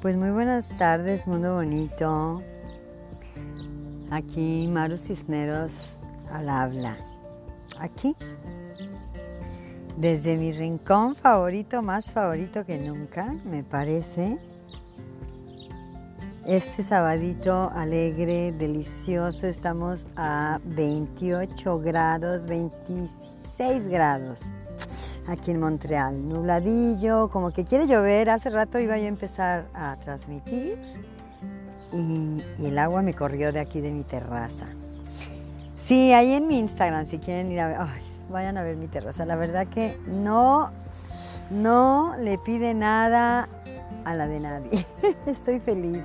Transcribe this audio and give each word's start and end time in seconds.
Pues 0.00 0.16
muy 0.16 0.30
buenas 0.30 0.68
tardes, 0.78 1.26
mundo 1.26 1.54
bonito. 1.54 2.40
Aquí 4.12 4.68
Maru 4.68 4.96
Cisneros 4.96 5.72
al 6.32 6.48
habla. 6.48 6.96
Aquí, 7.80 8.14
desde 9.96 10.36
mi 10.36 10.52
rincón 10.52 11.16
favorito, 11.16 11.82
más 11.82 12.12
favorito 12.12 12.64
que 12.64 12.78
nunca, 12.78 13.34
me 13.44 13.64
parece. 13.64 14.38
Este 16.46 16.84
sabadito 16.84 17.68
alegre, 17.74 18.52
delicioso, 18.52 19.48
estamos 19.48 20.06
a 20.14 20.60
28 20.64 21.80
grados, 21.80 22.46
26 22.46 23.88
grados 23.88 24.42
aquí 25.28 25.50
en 25.50 25.60
Montreal. 25.60 26.26
Nubladillo, 26.26 27.28
como 27.28 27.52
que 27.52 27.64
quiere 27.64 27.86
llover. 27.86 28.30
Hace 28.30 28.50
rato 28.50 28.78
iba 28.78 28.98
yo 28.98 29.04
a 29.04 29.08
empezar 29.08 29.66
a 29.74 29.96
transmitir 29.96 30.78
y, 31.92 32.42
el 32.64 32.78
agua 32.78 33.02
me 33.02 33.14
corrió 33.14 33.52
de 33.52 33.60
aquí 33.60 33.80
de 33.80 33.90
mi 33.90 34.02
terraza. 34.02 34.66
Sí, 35.76 36.12
ahí 36.12 36.32
en 36.32 36.48
mi 36.48 36.58
Instagram, 36.58 37.06
si 37.06 37.18
quieren 37.18 37.52
ir 37.52 37.60
a 37.60 37.68
ver, 37.68 37.78
vayan 38.30 38.56
a 38.58 38.62
ver 38.62 38.76
mi 38.76 38.88
terraza. 38.88 39.24
La 39.24 39.36
verdad 39.36 39.66
que 39.68 39.96
no, 40.06 40.70
no 41.50 42.14
le 42.18 42.38
pide 42.38 42.74
nada 42.74 43.48
a 44.04 44.14
la 44.14 44.26
de 44.26 44.40
nadie. 44.40 44.86
Estoy 45.26 45.60
feliz. 45.60 46.02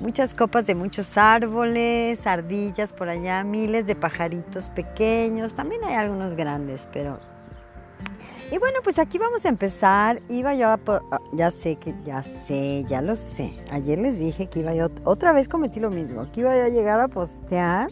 Muchas 0.00 0.32
copas 0.32 0.64
de 0.66 0.76
muchos 0.76 1.18
árboles, 1.18 2.24
ardillas 2.24 2.92
por 2.92 3.08
allá, 3.08 3.42
miles 3.42 3.86
de 3.86 3.96
pajaritos 3.96 4.68
pequeños. 4.68 5.54
También 5.54 5.82
hay 5.82 5.94
algunos 5.94 6.34
grandes, 6.34 6.88
pero 6.92 7.18
y 8.50 8.56
bueno, 8.56 8.78
pues 8.82 8.98
aquí 8.98 9.18
vamos 9.18 9.44
a 9.44 9.48
empezar. 9.48 10.22
Iba 10.30 10.54
yo 10.54 10.68
a... 10.68 10.80
Ah, 10.86 11.20
ya 11.32 11.50
sé 11.50 11.76
que, 11.76 11.94
ya 12.04 12.22
sé, 12.22 12.84
ya 12.86 13.02
lo 13.02 13.14
sé. 13.16 13.52
Ayer 13.70 13.98
les 13.98 14.18
dije 14.18 14.46
que 14.46 14.60
iba 14.60 14.74
yo... 14.74 14.88
Otra 15.04 15.32
vez 15.32 15.48
cometí 15.48 15.80
lo 15.80 15.90
mismo, 15.90 16.30
que 16.32 16.40
iba 16.40 16.56
yo 16.56 16.64
a 16.64 16.68
llegar 16.68 16.98
a 16.98 17.08
postear. 17.08 17.88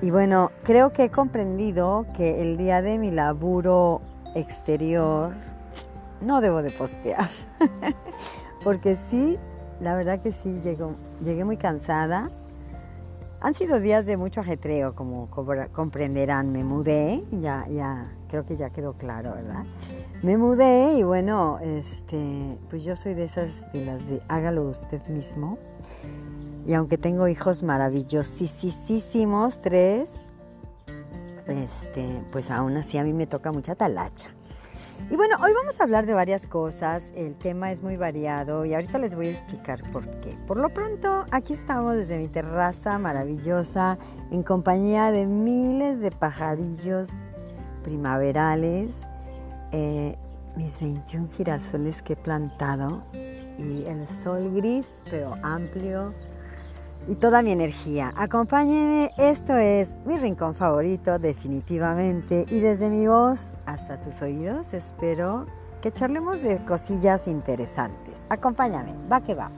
Y 0.00 0.10
bueno, 0.12 0.52
creo 0.62 0.92
que 0.92 1.04
he 1.04 1.10
comprendido 1.10 2.06
que 2.16 2.42
el 2.42 2.56
día 2.56 2.80
de 2.80 2.98
mi 2.98 3.10
laburo 3.10 4.02
exterior 4.36 5.32
no 6.20 6.40
debo 6.40 6.62
de 6.62 6.70
postear. 6.70 7.28
Porque 8.64 8.94
sí, 8.94 9.36
la 9.80 9.96
verdad 9.96 10.20
que 10.20 10.30
sí, 10.30 10.60
llegué 11.24 11.44
muy 11.44 11.56
cansada. 11.56 12.30
Han 13.40 13.54
sido 13.54 13.80
días 13.80 14.06
de 14.06 14.16
mucho 14.16 14.40
ajetreo, 14.40 14.94
como 14.94 15.28
comprenderán. 15.72 16.52
Me 16.52 16.62
mudé, 16.62 17.24
ya, 17.32 17.66
ya 17.68 18.12
creo 18.32 18.46
que 18.46 18.56
ya 18.56 18.70
quedó 18.70 18.94
claro, 18.94 19.34
¿verdad? 19.34 19.64
Me 20.22 20.38
mudé 20.38 20.94
y 20.94 21.02
bueno, 21.02 21.58
este, 21.60 22.56
pues 22.70 22.82
yo 22.82 22.96
soy 22.96 23.12
de 23.12 23.24
esas 23.24 23.70
de 23.74 23.84
las 23.84 24.08
de 24.08 24.22
hágalo 24.26 24.62
usted 24.70 25.06
mismo. 25.08 25.58
Y 26.66 26.72
aunque 26.72 26.96
tengo 26.96 27.28
hijos 27.28 27.62
maravillosísimos, 27.62 29.60
tres, 29.60 30.32
este, 31.46 32.24
pues 32.32 32.50
aún 32.50 32.74
así 32.78 32.96
a 32.96 33.04
mí 33.04 33.12
me 33.12 33.26
toca 33.26 33.52
mucha 33.52 33.74
talacha. 33.74 34.28
Y 35.10 35.16
bueno, 35.16 35.36
hoy 35.42 35.52
vamos 35.52 35.78
a 35.78 35.82
hablar 35.82 36.06
de 36.06 36.14
varias 36.14 36.46
cosas, 36.46 37.12
el 37.14 37.34
tema 37.34 37.70
es 37.70 37.82
muy 37.82 37.98
variado 37.98 38.64
y 38.64 38.72
ahorita 38.72 38.98
les 38.98 39.14
voy 39.14 39.26
a 39.26 39.30
explicar 39.32 39.82
por 39.92 40.08
qué. 40.20 40.38
Por 40.46 40.56
lo 40.56 40.70
pronto, 40.70 41.26
aquí 41.32 41.52
estamos 41.52 41.96
desde 41.96 42.16
mi 42.16 42.28
terraza 42.28 42.98
maravillosa, 42.98 43.98
en 44.30 44.42
compañía 44.42 45.10
de 45.10 45.26
miles 45.26 46.00
de 46.00 46.12
pajarillos 46.12 47.28
primaverales, 47.82 48.94
eh, 49.72 50.16
mis 50.56 50.80
21 50.80 51.28
girasoles 51.36 52.02
que 52.02 52.14
he 52.14 52.16
plantado 52.16 53.02
y 53.58 53.84
el 53.84 54.06
sol 54.22 54.52
gris 54.54 54.86
pero 55.10 55.34
amplio 55.42 56.12
y 57.08 57.14
toda 57.16 57.42
mi 57.42 57.50
energía. 57.50 58.12
Acompáñenme, 58.16 59.10
esto 59.18 59.56
es 59.56 59.94
mi 60.04 60.16
rincón 60.16 60.54
favorito 60.54 61.18
definitivamente 61.18 62.46
y 62.50 62.60
desde 62.60 62.90
mi 62.90 63.06
voz 63.06 63.50
hasta 63.66 64.00
tus 64.00 64.22
oídos 64.22 64.72
espero 64.72 65.46
que 65.80 65.92
charlemos 65.92 66.42
de 66.42 66.64
cosillas 66.64 67.26
interesantes. 67.26 68.24
Acompáñame, 68.28 68.94
va 69.10 69.20
que 69.20 69.34
va. 69.34 69.50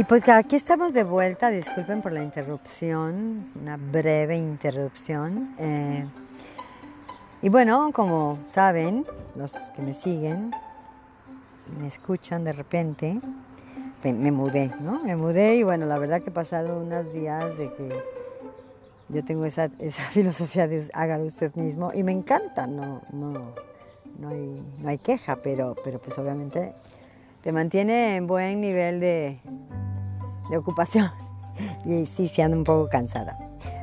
Y 0.00 0.04
pues 0.04 0.26
aquí 0.30 0.56
estamos 0.56 0.94
de 0.94 1.04
vuelta, 1.04 1.50
disculpen 1.50 2.00
por 2.00 2.10
la 2.10 2.22
interrupción, 2.22 3.44
una 3.60 3.76
breve 3.76 4.38
interrupción. 4.38 5.54
Eh, 5.58 6.06
y 7.42 7.50
bueno, 7.50 7.90
como 7.92 8.38
saben, 8.48 9.04
los 9.36 9.52
que 9.76 9.82
me 9.82 9.92
siguen 9.92 10.52
y 11.70 11.82
me 11.82 11.86
escuchan 11.86 12.44
de 12.44 12.54
repente, 12.54 13.20
me, 14.02 14.32
mudé, 14.32 14.70
¿no? 14.80 15.04
Me 15.04 15.16
mudé 15.16 15.56
y 15.56 15.64
bueno, 15.64 15.84
la 15.84 15.98
verdad 15.98 16.22
que 16.22 16.30
he 16.30 16.32
pasado 16.32 16.80
unos 16.80 17.12
días 17.12 17.58
de 17.58 17.70
que 17.74 18.02
yo 19.10 19.22
tengo 19.22 19.44
esa, 19.44 19.68
esa 19.80 20.02
filosofía 20.12 20.66
de 20.66 20.88
hágalo 20.94 21.26
usted 21.26 21.54
mismo 21.56 21.92
y 21.92 22.04
me 22.04 22.12
encanta, 22.12 22.66
no, 22.66 23.02
no, 23.12 23.52
no, 24.18 24.28
hay, 24.30 24.62
no 24.78 24.88
hay 24.88 24.96
queja, 24.96 25.36
pero, 25.42 25.76
pero 25.84 25.98
pues 25.98 26.18
obviamente 26.18 26.72
te 27.42 27.52
mantiene 27.52 28.16
en 28.16 28.26
buen 28.26 28.62
nivel 28.62 29.00
de, 29.00 29.40
de 30.50 30.58
ocupación. 30.58 31.10
Y 31.84 32.06
sí, 32.06 32.28
se 32.28 32.46
un 32.46 32.64
poco 32.64 32.88
cansada. 32.88 33.36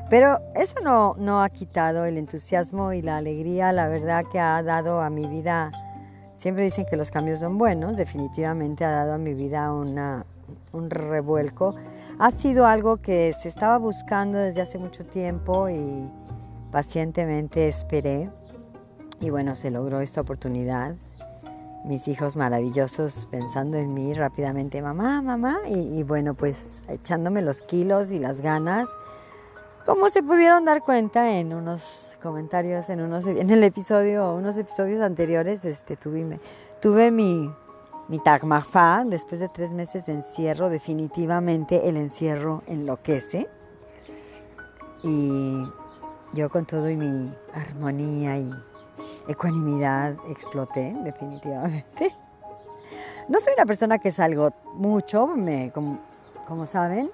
Pero 0.09 0.39
eso 0.55 0.79
no, 0.83 1.15
no 1.19 1.43
ha 1.43 1.49
quitado 1.49 2.05
el 2.05 2.17
entusiasmo 2.17 2.93
y 2.93 3.03
la 3.03 3.17
alegría, 3.17 3.71
la 3.71 3.87
verdad 3.87 4.25
que 4.31 4.39
ha 4.39 4.63
dado 4.63 5.01
a 5.01 5.11
mi 5.11 5.27
vida, 5.27 5.71
siempre 6.37 6.63
dicen 6.63 6.85
que 6.89 6.95
los 6.95 7.11
cambios 7.11 7.39
son 7.39 7.59
buenos, 7.59 7.95
definitivamente 7.97 8.83
ha 8.83 8.89
dado 8.89 9.13
a 9.13 9.17
mi 9.19 9.33
vida 9.33 9.71
una, 9.71 10.25
un 10.71 10.89
revuelco. 10.89 11.75
Ha 12.17 12.31
sido 12.31 12.65
algo 12.65 12.97
que 12.97 13.33
se 13.33 13.49
estaba 13.49 13.77
buscando 13.77 14.39
desde 14.39 14.61
hace 14.61 14.79
mucho 14.79 15.05
tiempo 15.05 15.69
y 15.69 16.09
pacientemente 16.71 17.67
esperé. 17.67 18.31
Y 19.19 19.29
bueno, 19.29 19.55
se 19.55 19.69
logró 19.69 19.99
esta 20.01 20.21
oportunidad 20.21 20.95
mis 21.87 22.07
hijos 22.07 22.35
maravillosos 22.35 23.27
pensando 23.31 23.77
en 23.77 23.93
mí 23.93 24.13
rápidamente, 24.13 24.81
mamá, 24.81 25.21
mamá, 25.21 25.59
y, 25.67 26.03
bueno, 26.03 26.33
pues 26.33 26.81
echándome 26.87 27.41
los 27.41 27.61
kilos 27.61 28.11
y 28.11 28.19
las 28.19 28.41
ganas. 28.41 28.89
Como 29.85 30.09
se 30.09 30.21
pudieron 30.21 30.65
dar 30.65 30.83
cuenta 30.83 31.37
en 31.37 31.53
unos 31.53 32.11
comentarios, 32.21 32.89
en, 32.89 33.01
unos, 33.01 33.25
en 33.25 33.49
el 33.49 33.63
episodio, 33.63 34.33
unos 34.33 34.57
episodios 34.57 35.01
anteriores, 35.01 35.63
este, 35.63 35.95
tuve, 35.95 36.39
tuve 36.81 37.09
mi, 37.09 37.49
mi 38.09 38.19
tagmafá, 38.19 39.05
después 39.05 39.39
de 39.39 39.47
tres 39.47 39.71
meses 39.71 40.05
de 40.07 40.13
encierro, 40.13 40.69
definitivamente 40.69 41.87
el 41.87 41.95
encierro 41.95 42.63
enloquece. 42.67 43.47
Y 45.03 45.63
yo 46.33 46.49
con 46.49 46.65
todo 46.65 46.89
y 46.89 46.97
mi 46.97 47.31
armonía 47.53 48.37
y 48.37 48.51
ecuanimidad 49.27 50.15
exploté, 50.29 50.95
definitivamente. 51.03 52.15
No 53.27 53.41
soy 53.41 53.53
una 53.53 53.65
persona 53.65 53.99
que 53.99 54.11
salgo 54.11 54.53
mucho, 54.75 55.27
me, 55.27 55.71
como, 55.71 56.65
saben, 56.65 57.11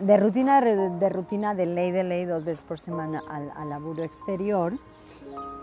de 0.00 0.16
rutina 0.16 0.60
de, 0.60 1.08
rutina 1.08 1.54
de 1.54 1.66
ley 1.66 1.92
de 1.92 2.02
ley 2.02 2.24
dos 2.24 2.44
veces 2.44 2.64
por 2.64 2.80
semana 2.80 3.22
al, 3.28 3.68
laburo 3.68 4.02
exterior. 4.02 4.74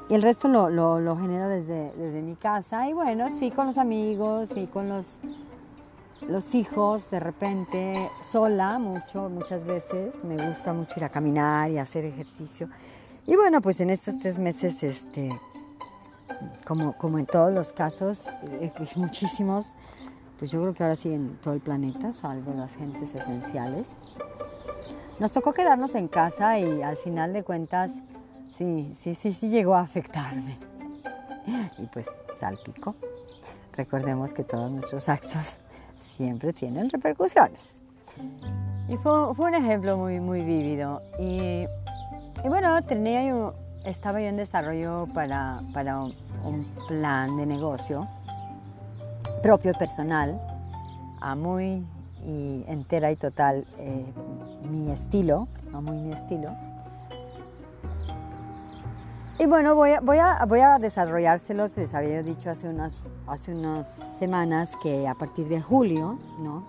Y 0.09 0.16
el 0.16 0.22
resto 0.22 0.47
lo, 0.47 0.69
lo, 0.69 1.17
genero 1.17 1.50
desde, 1.50 1.91
desde 1.91 2.22
mi 2.22 2.35
casa. 2.35 2.88
Y 2.88 2.94
bueno, 2.94 3.29
sí, 3.29 3.51
con 3.51 3.67
los 3.67 3.78
amigos 3.78 4.56
y 4.56 4.66
con 4.66 4.88
los, 4.88 5.19
los 6.28 6.56
hijos, 6.56 7.09
de 7.09 7.20
repente, 7.20 8.09
sola, 8.32 8.79
mucho, 8.79 9.29
muchas 9.29 9.66
veces. 9.66 10.23
Me 10.23 10.47
gusta 10.47 10.73
mucho 10.73 10.93
ir 10.97 11.03
a 11.03 11.09
caminar 11.09 11.70
y 11.70 11.78
hacer 11.78 12.05
ejercicio. 12.05 12.70
Y 13.29 13.35
bueno, 13.35 13.61
pues 13.61 13.79
en 13.79 13.91
estos 13.91 14.17
tres 14.17 14.40
meses, 14.40 14.81
este, 14.81 15.29
como, 16.66 16.93
como 16.93 17.20
en 17.20 17.28
todos 17.28 17.53
los 17.53 17.72
casos, 17.72 18.23
eh, 18.59 18.73
muchísimos, 18.96 19.76
pues 20.40 20.49
yo 20.49 20.59
creo 20.61 20.73
que 20.73 20.81
ahora 20.81 20.96
sí 20.96 21.14
en 21.14 21.37
todo 21.37 21.53
el 21.53 21.59
planeta, 21.59 22.11
salvo 22.11 22.52
las 22.55 22.76
gentes 22.76 23.14
esenciales. 23.14 23.85
Nos 25.20 25.31
tocó 25.31 25.53
quedarnos 25.53 25.93
en 25.93 26.08
casa 26.08 26.58
y 26.58 26.81
al 26.81 26.97
final 26.97 27.31
de 27.31 27.43
cuentas, 27.43 27.91
sí, 28.58 28.96
sí, 28.99 29.14
sí, 29.14 29.32
sí 29.32 29.49
llegó 29.49 29.75
a 29.75 29.82
afectarme. 29.82 30.58
Y 31.78 31.85
pues 31.85 32.08
salpico. 32.35 32.96
Recordemos 33.73 34.34
que 34.34 34.43
todos 34.43 34.72
nuestros 34.72 35.08
actos 35.08 35.59
siempre 36.02 36.52
tienen 36.52 36.90
repercusiones. 36.90 37.84
Y 38.87 38.97
fue, 38.97 39.35
fue 39.35 39.49
un 39.49 39.53
ejemplo 39.53 39.97
muy, 39.97 40.20
muy 40.20 40.41
vívido. 40.41 41.03
Y 41.20 41.67
y 42.44 42.47
bueno, 42.47 42.82
tenía 42.84 43.28
yo, 43.28 43.53
estaba 43.84 44.22
yo 44.22 44.28
en 44.28 44.38
desarrollo 44.38 45.08
para, 45.14 45.62
para 45.74 46.00
un, 46.00 46.14
plan 46.88 47.36
de 47.38 47.46
negocio 47.46 48.08
propio 49.44 49.74
personal, 49.74 50.41
a 51.22 51.36
muy 51.36 51.86
y 52.26 52.64
entera 52.68 53.12
y 53.12 53.16
total 53.16 53.66
eh, 53.78 54.06
mi 54.70 54.91
estilo, 54.91 55.47
no 55.72 55.82
muy 55.82 55.97
mi 55.97 56.14
estilo. 56.14 56.50
Y 59.38 59.46
bueno, 59.46 59.76
voy 59.76 59.92
a, 59.92 60.02
voy 60.02 60.18
a, 60.18 60.44
voy 60.46 60.59
a 60.59 60.80
desarrollárselos, 60.80 61.78
les 61.78 61.94
había 61.94 62.24
dicho 62.24 62.50
hace 62.50 62.68
unas, 62.68 63.08
hace 63.28 63.53
unas 63.53 63.88
semanas 63.88 64.76
que 64.84 65.08
a 65.08 65.14
partir 65.14 65.47
de 65.47 65.62
julio, 65.62 66.20
¿no? 66.40 66.66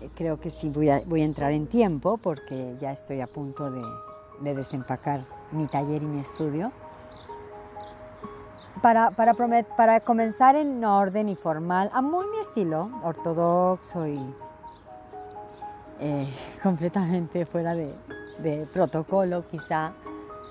Eh, 0.00 0.08
creo 0.14 0.40
que 0.40 0.50
sí 0.50 0.70
voy 0.70 0.88
a, 0.88 1.02
voy 1.04 1.20
a 1.20 1.24
entrar 1.24 1.52
en 1.52 1.66
tiempo 1.66 2.16
porque 2.16 2.76
ya 2.80 2.92
estoy 2.92 3.20
a 3.20 3.26
punto 3.26 3.70
de, 3.70 3.82
de 4.40 4.54
desempacar 4.54 5.20
mi 5.52 5.66
taller 5.66 6.02
y 6.02 6.06
mi 6.06 6.20
estudio. 6.20 6.72
Para, 8.82 9.12
para, 9.12 9.34
para 9.76 10.00
comenzar 10.00 10.56
en 10.56 10.84
orden 10.84 11.28
y 11.28 11.36
formal, 11.36 11.90
a 11.94 12.02
muy 12.02 12.26
mi 12.26 12.38
estilo, 12.38 12.90
ortodoxo 13.02 14.06
y 14.06 14.34
eh, 16.00 16.34
completamente 16.62 17.46
fuera 17.46 17.74
de, 17.74 17.94
de 18.38 18.66
protocolo 18.72 19.44
quizá, 19.50 19.92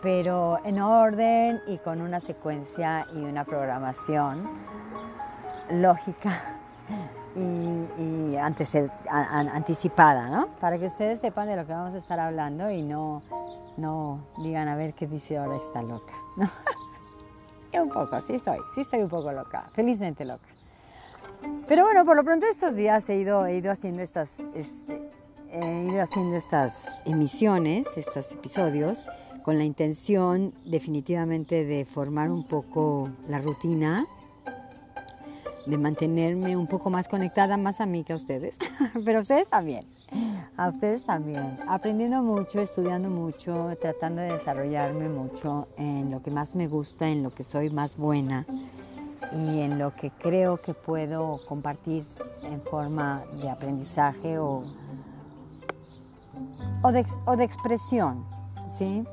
pero 0.01 0.59
en 0.63 0.81
orden 0.81 1.62
y 1.68 1.77
con 1.77 2.01
una 2.01 2.19
secuencia 2.21 3.06
y 3.13 3.19
una 3.19 3.45
programación 3.45 4.50
lógica 5.69 6.59
y, 7.35 8.35
anticipada, 8.35 10.30
¿no? 10.30 10.47
Para 10.59 10.77
que 10.77 10.88
ustedes 10.88 11.19
sepan 11.21 11.47
de 11.47 11.56
lo 11.56 11.65
que 11.65 11.74
vamos 11.74 11.94
a 11.94 11.97
estar 11.97 12.19
hablando 12.19 12.69
y 12.69 12.81
no, 12.81 13.21
no 13.77 14.19
digan 14.38 14.68
a 14.68 14.75
ver 14.75 14.94
qué 14.94 15.07
dice 15.07 15.38
ahora 15.38 15.56
está 15.56 15.81
loca, 15.81 16.13
¿no? 16.38 16.50
y 17.71 17.77
un 17.77 17.89
poco, 17.89 18.19
sí 18.21 18.35
estoy, 18.35 18.57
sí 18.75 18.81
estoy 18.81 19.01
un 19.01 19.09
poco 19.09 19.31
loca, 19.31 19.65
felizmente 19.74 20.25
loca. 20.25 20.47
Pero 21.68 21.83
bueno, 21.83 22.06
por 22.06 22.15
lo 22.15 22.24
pronto 22.24 22.45
estos 22.45 22.75
días 22.75 23.07
he 23.09 23.15
ido, 23.18 23.45
he 23.45 23.57
ido 23.57 23.71
haciendo 23.71 24.01
estas, 24.01 24.29
este, 24.53 25.01
he 25.51 25.83
ido 25.91 26.01
haciendo 26.01 26.36
estas 26.36 27.01
emisiones, 27.06 27.88
estos 27.95 28.31
episodios, 28.31 29.06
con 29.44 29.57
la 29.57 29.65
intención 29.65 30.53
definitivamente 30.65 31.65
de 31.65 31.86
formar 31.86 32.31
un 32.31 32.47
poco 32.47 33.09
la 33.27 33.39
rutina, 33.39 34.07
de 35.65 35.77
mantenerme 35.77 36.57
un 36.57 36.68
poco 36.68 36.89
más 36.89 37.07
conectada 37.07 37.57
más 37.57 37.81
a 37.81 37.86
mí 37.86 38.04
que 38.04 38.13
a 38.13 38.15
ustedes, 38.15 38.57
pero 39.06 39.19
a 39.19 39.21
ustedes 39.21 39.48
también, 39.48 39.86
a 40.57 40.69
ustedes 40.69 41.06
también, 41.06 41.57
aprendiendo 41.68 42.21
mucho, 42.21 42.62
estudiando 42.62 43.10
mucho, 43.10 43.75
tratando 43.80 44.21
de 44.21 44.33
desarrollarme 44.33 45.10
mucho 45.10 45.68
en 45.77 46.12
lo 46.12 46.21
que 46.21 46.31
más 46.31 46.56
me 46.56 46.68
gusta, 46.68 47.07
en 47.07 47.24
lo 47.24 47.31
que 47.31 47.44
soy 47.44 47.69
más 47.69 47.98
buena 47.98 48.45
y 49.31 49.62
en 49.62 49.80
lo 49.80 49.95
que 49.95 50.12
creo 50.12 50.57
que 50.57 50.74
puedo 50.74 51.39
compartir 51.48 52.06
en 52.44 52.62
forma 52.62 53.24
de 53.42 53.50
aprendizaje 53.50 54.38
o, 54.38 54.63
o, 56.81 56.92
de, 56.92 57.06
o 57.25 57.36
de 57.36 57.44
expresión, 57.44 58.25
¿sí? 58.69 59.04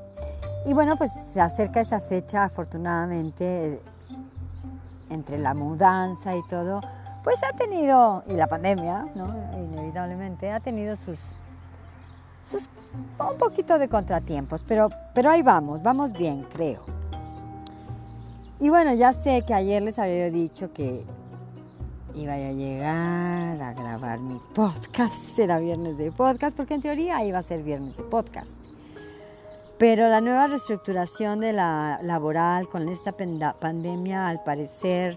Y 0.67 0.75
bueno, 0.75 0.97
pues 0.97 1.13
se 1.13 1.41
acerca 1.41 1.81
esa 1.81 2.01
fecha, 2.01 2.45
afortunadamente, 2.45 3.81
entre 5.11 5.39
la 5.39 5.55
mudanza 5.55 6.35
y 6.37 6.43
todo, 6.49 6.81
pues 7.23 7.43
ha 7.43 7.55
tenido, 7.57 8.25
y 8.27 8.33
la 8.33 8.47
pandemia, 8.47 9.07
¿no? 9.15 9.29
Inevitablemente, 9.59 10.51
ha 10.51 10.61
tenido 10.61 10.97
sus, 10.97 11.19
sus 12.45 12.69
un 13.19 13.37
poquito 13.37 13.79
de 13.79 13.89
contratiempos, 13.89 14.63
pero, 14.63 14.89
pero 15.15 15.31
ahí 15.31 15.43
vamos, 15.43 15.83
vamos 15.83 16.13
bien, 16.13 16.47
creo. 16.51 16.85
Y 18.59 18.69
bueno, 18.69 18.95
ya 18.95 19.13
sé 19.13 19.43
que 19.47 19.55
ayer 19.55 19.83
les 19.83 19.99
había 19.99 20.31
dicho 20.31 20.73
que 20.73 21.05
iba 22.15 22.35
a 22.35 22.39
llegar 22.39 23.61
a 23.63 23.73
grabar 23.73 24.21
mi 24.21 24.41
podcast, 24.55 25.39
era 25.39 25.59
viernes 25.59 25.99
de 25.99 26.11
podcast, 26.13 26.57
porque 26.57 26.75
en 26.75 26.83
teoría 26.83 27.25
iba 27.25 27.39
a 27.39 27.43
ser 27.43 27.63
viernes 27.63 27.97
de 27.97 28.03
podcast. 28.05 28.70
Pero 29.81 30.11
la 30.11 30.21
nueva 30.21 30.47
reestructuración 30.47 31.41
de 31.41 31.55
la 31.55 32.01
laboral 32.03 32.69
con 32.69 32.87
esta 32.91 33.13
pandemia, 33.13 34.29
al 34.29 34.43
parecer, 34.43 35.15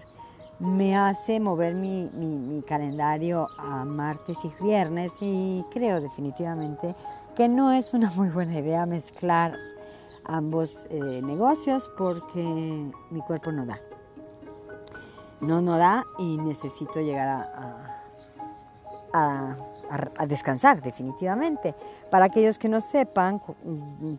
me 0.58 0.96
hace 0.96 1.38
mover 1.38 1.74
mi, 1.74 2.64
calendario 2.66 3.46
a 3.58 3.84
martes 3.84 4.38
y 4.42 4.64
viernes 4.64 5.12
y 5.20 5.62
creo 5.70 6.00
definitivamente 6.00 6.94
que 7.36 7.46
no 7.46 7.72
es 7.72 7.92
una 7.92 8.10
muy 8.12 8.30
buena 8.30 8.58
idea 8.58 8.86
mezclar 8.86 9.54
ambos 10.24 10.86
eh, 10.88 11.20
negocios 11.22 11.90
porque 11.98 12.42
mi 13.10 13.20
cuerpo 13.20 13.52
no 13.52 13.66
da. 13.66 13.78
No, 15.42 15.60
no 15.60 15.76
da 15.76 16.06
y 16.18 16.38
necesito 16.38 17.02
llegar 17.02 17.28
a, 19.12 19.56
descansar 20.26 20.82
definitivamente. 20.82 21.74
Para 22.10 22.26
aquellos 22.26 22.58
que 22.58 22.68
no 22.68 22.80
sepan, 22.80 23.40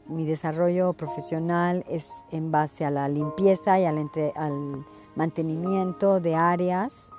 mi 0.07 0.25
desarrollo 0.25 0.93
profesional 0.93 1.85
es 1.89 2.07
en 2.31 2.51
base 2.51 2.85
a 2.85 2.91
la 2.91 3.07
limpieza 3.07 3.79
y 3.79 3.85
al, 3.85 4.85
mantenimiento 5.15 6.19
de 6.19 6.35
áreas 6.35 7.09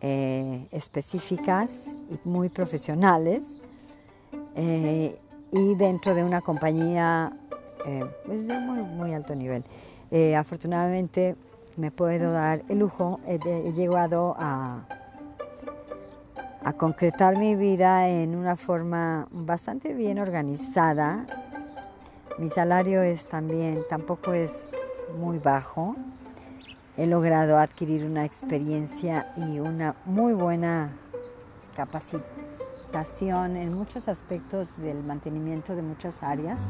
eh, 0.00 0.68
específicas 0.70 1.88
y 2.08 2.28
muy 2.28 2.48
profesionales 2.48 3.56
eh, 4.54 5.18
y 5.50 5.74
dentro 5.74 6.14
de 6.14 6.22
una 6.22 6.40
compañía 6.42 7.32
eh, 7.86 8.04
pues 8.24 8.46
de 8.46 8.56
muy, 8.56 9.14
alto 9.14 9.34
nivel. 9.34 9.64
afortunadamente 10.36 11.34
me 11.76 11.90
puedo 11.90 12.30
dar 12.30 12.62
el 12.68 12.78
lujo, 12.78 13.18
he 13.26 13.72
llegado 13.72 14.36
a 14.38 14.86
a 16.64 16.72
concretar 16.72 17.36
mi 17.36 17.56
vida 17.56 18.08
en 18.08 18.34
una 18.34 18.56
forma 18.56 19.26
bastante 19.30 19.92
bien 19.92 20.18
organizada. 20.18 21.26
Mi 22.38 22.48
salario 22.48 23.02
es 23.02 23.28
también, 23.28 23.82
tampoco 23.88 24.32
es 24.32 24.72
muy 25.18 25.38
bajo. 25.38 25.94
He 26.96 27.06
logrado 27.06 27.58
adquirir 27.58 28.06
una 28.06 28.24
experiencia 28.24 29.32
y 29.36 29.60
una 29.60 29.94
muy 30.06 30.32
buena 30.32 30.92
capacitación 31.76 33.56
en 33.56 33.74
muchos 33.74 34.08
aspectos 34.08 34.68
del 34.78 35.02
mantenimiento 35.04 35.76
de 35.76 35.82
muchas 35.82 36.22
áreas, 36.22 36.60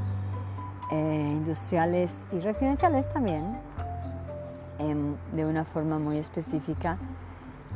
eh, 0.91 1.29
industriales 1.31 2.11
y 2.33 2.41
residenciales 2.41 3.13
también, 3.13 3.59
em, 4.79 5.15
de 5.33 5.47
una 5.47 5.65
forma 5.65 6.01
muy 6.01 6.19
específica. 6.19 6.99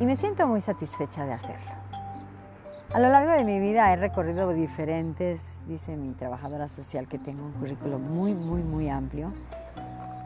Y 0.00 0.04
me 0.04 0.16
siento 0.16 0.48
muy 0.48 0.60
satisfecha 0.60 1.24
de 1.24 1.34
hacerlo. 1.34 1.88
A 2.90 3.00
lo 3.00 3.11
largo 3.11 3.32
de 3.32 3.44
mi 3.44 3.61
vida 3.61 3.92
he 3.92 3.97
recorrido 3.97 4.50
diferentes, 4.54 5.42
dice 5.66 5.95
mi 5.95 6.14
trabajadora 6.14 6.68
social, 6.68 7.07
que 7.07 7.18
tengo 7.18 7.45
un 7.45 7.52
currículo 7.52 7.99
muy, 7.99 8.35
muy, 8.35 8.62
muy 8.62 8.88
amplio 8.88 9.30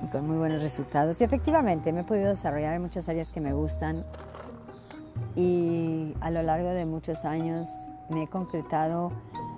y 0.00 0.06
con 0.06 0.28
muy 0.28 0.36
buenos 0.36 0.62
resultados. 0.62 1.20
Y 1.20 1.24
efectivamente 1.24 1.92
me 1.92 2.02
he 2.02 2.04
podido 2.04 2.28
desarrollar 2.28 2.74
en 2.74 2.82
muchas 2.82 3.08
áreas 3.08 3.32
que 3.32 3.40
me 3.40 3.52
gustan 3.52 4.04
y 5.34 6.14
a 6.20 6.30
lo 6.30 6.42
largo 6.42 6.68
de 6.68 6.86
muchos 6.86 7.24
años 7.24 7.68
me 8.10 8.22
he 8.22 8.28
concretado 8.28 9.10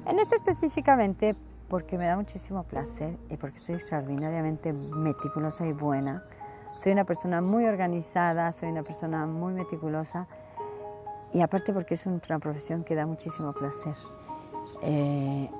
en 0.06 0.18
este 0.18 0.37
específicamente 0.37 1.37
porque 1.68 1.99
me 1.99 2.06
da 2.06 2.16
muchísimo 2.16 2.62
placer 2.62 3.18
y 3.28 3.37
porque 3.37 3.58
soy 3.58 3.75
extraordinariamente 3.75 4.73
meticulosa 4.73 5.66
y 5.66 5.73
buena. 5.75 6.25
Soy 6.78 6.92
una 6.92 7.04
persona 7.04 7.42
muy 7.42 7.66
organizada, 7.66 8.50
soy 8.52 8.70
una 8.70 8.82
persona 8.82 9.26
muy 9.26 9.52
meticulosa 9.52 10.26
y 11.34 11.42
aparte 11.42 11.72
porque 11.72 11.94
es 11.94 12.06
una 12.06 12.38
profesión 12.38 12.84
que 12.84 12.94
da 12.94 13.06
muchísimo 13.06 13.52
placer. 13.52 13.96
Eh, 14.82 15.50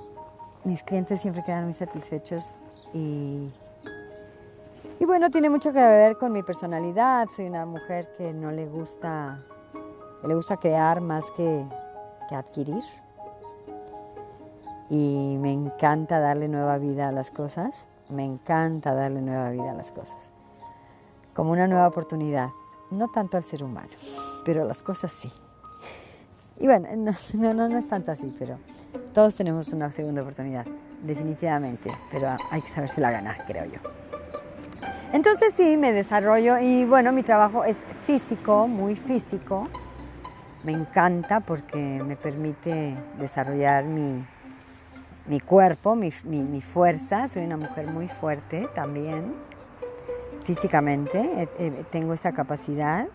mis 0.62 0.83
clientes 0.85 1.21
siempre 1.21 1.43
quedan 1.43 1.64
muy 1.64 1.73
satisfechos 1.73 2.57
y, 2.95 3.50
y 5.00 5.04
bueno, 5.04 5.31
tiene 5.31 5.50
mucho 5.50 5.73
que 5.73 5.81
ver 5.81 6.16
con 6.16 6.33
mi 6.33 6.45
personalidad. 6.45 7.28
Soy 7.35 7.47
una 7.47 7.66
mujer 7.66 8.14
que 8.16 8.33
no 8.33 8.52
le 8.52 8.66
gusta, 8.66 9.43
le 10.25 10.35
gusta 10.37 10.59
crear 10.59 11.00
más 11.00 11.28
que, 11.33 11.66
que 12.28 12.37
adquirir. 12.37 12.85
Y 14.88 15.37
me 15.40 15.52
encanta 15.52 16.21
darle 16.21 16.47
nueva 16.47 16.78
vida 16.78 17.09
a 17.09 17.12
las 17.12 17.33
cosas. 17.33 17.75
Me 18.11 18.25
encanta 18.25 18.95
darle 18.95 19.23
nueva 19.23 19.50
vida 19.50 19.73
a 19.73 19.75
las 19.75 19.90
cosas. 19.90 20.31
Como 21.35 21.50
una 21.50 21.66
nueva 21.66 21.88
oportunidad. 21.88 22.50
No 22.93 23.09
tanto 23.09 23.37
al 23.37 23.43
ser 23.43 23.64
humano, 23.64 23.88
pero 24.45 24.62
a 24.62 24.64
las 24.66 24.81
cosas 24.81 25.11
sí. 25.11 25.33
Y 26.61 26.67
bueno, 26.67 26.89
no, 27.35 27.55
no, 27.55 27.69
no 27.69 27.79
es 27.79 27.89
tanto 27.89 28.13
así, 28.13 28.35
pero 28.39 28.59
todos 29.13 29.35
tenemos 29.35 29.69
una 29.69 29.91
segunda 29.91 30.23
oportunidad, 30.23 30.67
definitivamente, 31.03 31.91
pero 32.11 32.37
hay 32.51 32.63
que 32.63 32.69
saberse 32.69 33.01
la 33.01 33.11
ganar, 33.11 33.45
creo 33.47 33.65
yo. 33.65 33.79
Entonces 35.13 35.55
sí, 35.55 35.77
me 35.77 35.93
desarrollo 35.93 36.59
y 36.59 36.85
bueno, 36.85 37.13
mi 37.13 37.23
trabajo 37.23 37.65
es 37.65 37.85
físico, 38.07 38.67
muy 38.67 38.97
físico. 38.97 39.69
Me 40.65 40.73
encanta 40.73 41.41
porque 41.41 41.77
me 41.77 42.17
permite 42.17 42.97
desarrollar 43.19 43.85
mi, 43.85 44.25
mi 45.27 45.39
cuerpo, 45.41 45.95
mi, 45.95 46.13
mi, 46.25 46.43
mi, 46.43 46.61
fuerza. 46.61 47.29
Soy 47.29 47.45
una 47.45 47.57
mujer 47.57 47.87
muy 47.87 48.09
fuerte 48.09 48.69
también, 48.75 49.35
físicamente. 50.43 51.49
tengo 51.93 52.15
esa 52.15 52.33
capacidad 52.33 53.07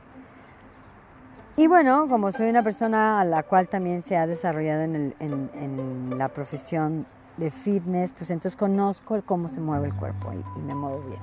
Y 1.60 1.68
bueno, 1.68 2.08
como 2.08 2.32
soy 2.32 2.50
una 2.50 2.64
persona 2.64 3.20
a 3.20 3.26
la 3.26 3.44
cual 3.44 3.68
también 3.68 4.02
se 4.02 4.16
ha 4.16 4.26
desarrollado 4.26 4.84
en, 4.84 5.14
el- 5.20 6.18
la 6.18 6.30
profesión 6.30 7.06
de 7.36 7.52
fitness, 7.52 8.14
pues 8.14 8.30
entonces 8.30 8.56
conozco 8.56 9.22
cómo 9.26 9.50
se 9.50 9.60
mueve 9.60 9.88
el 9.88 9.94
cuerpo 9.94 10.32
y, 10.32 10.60
me 10.62 10.74
muevo 10.74 11.02
bien. 11.02 11.20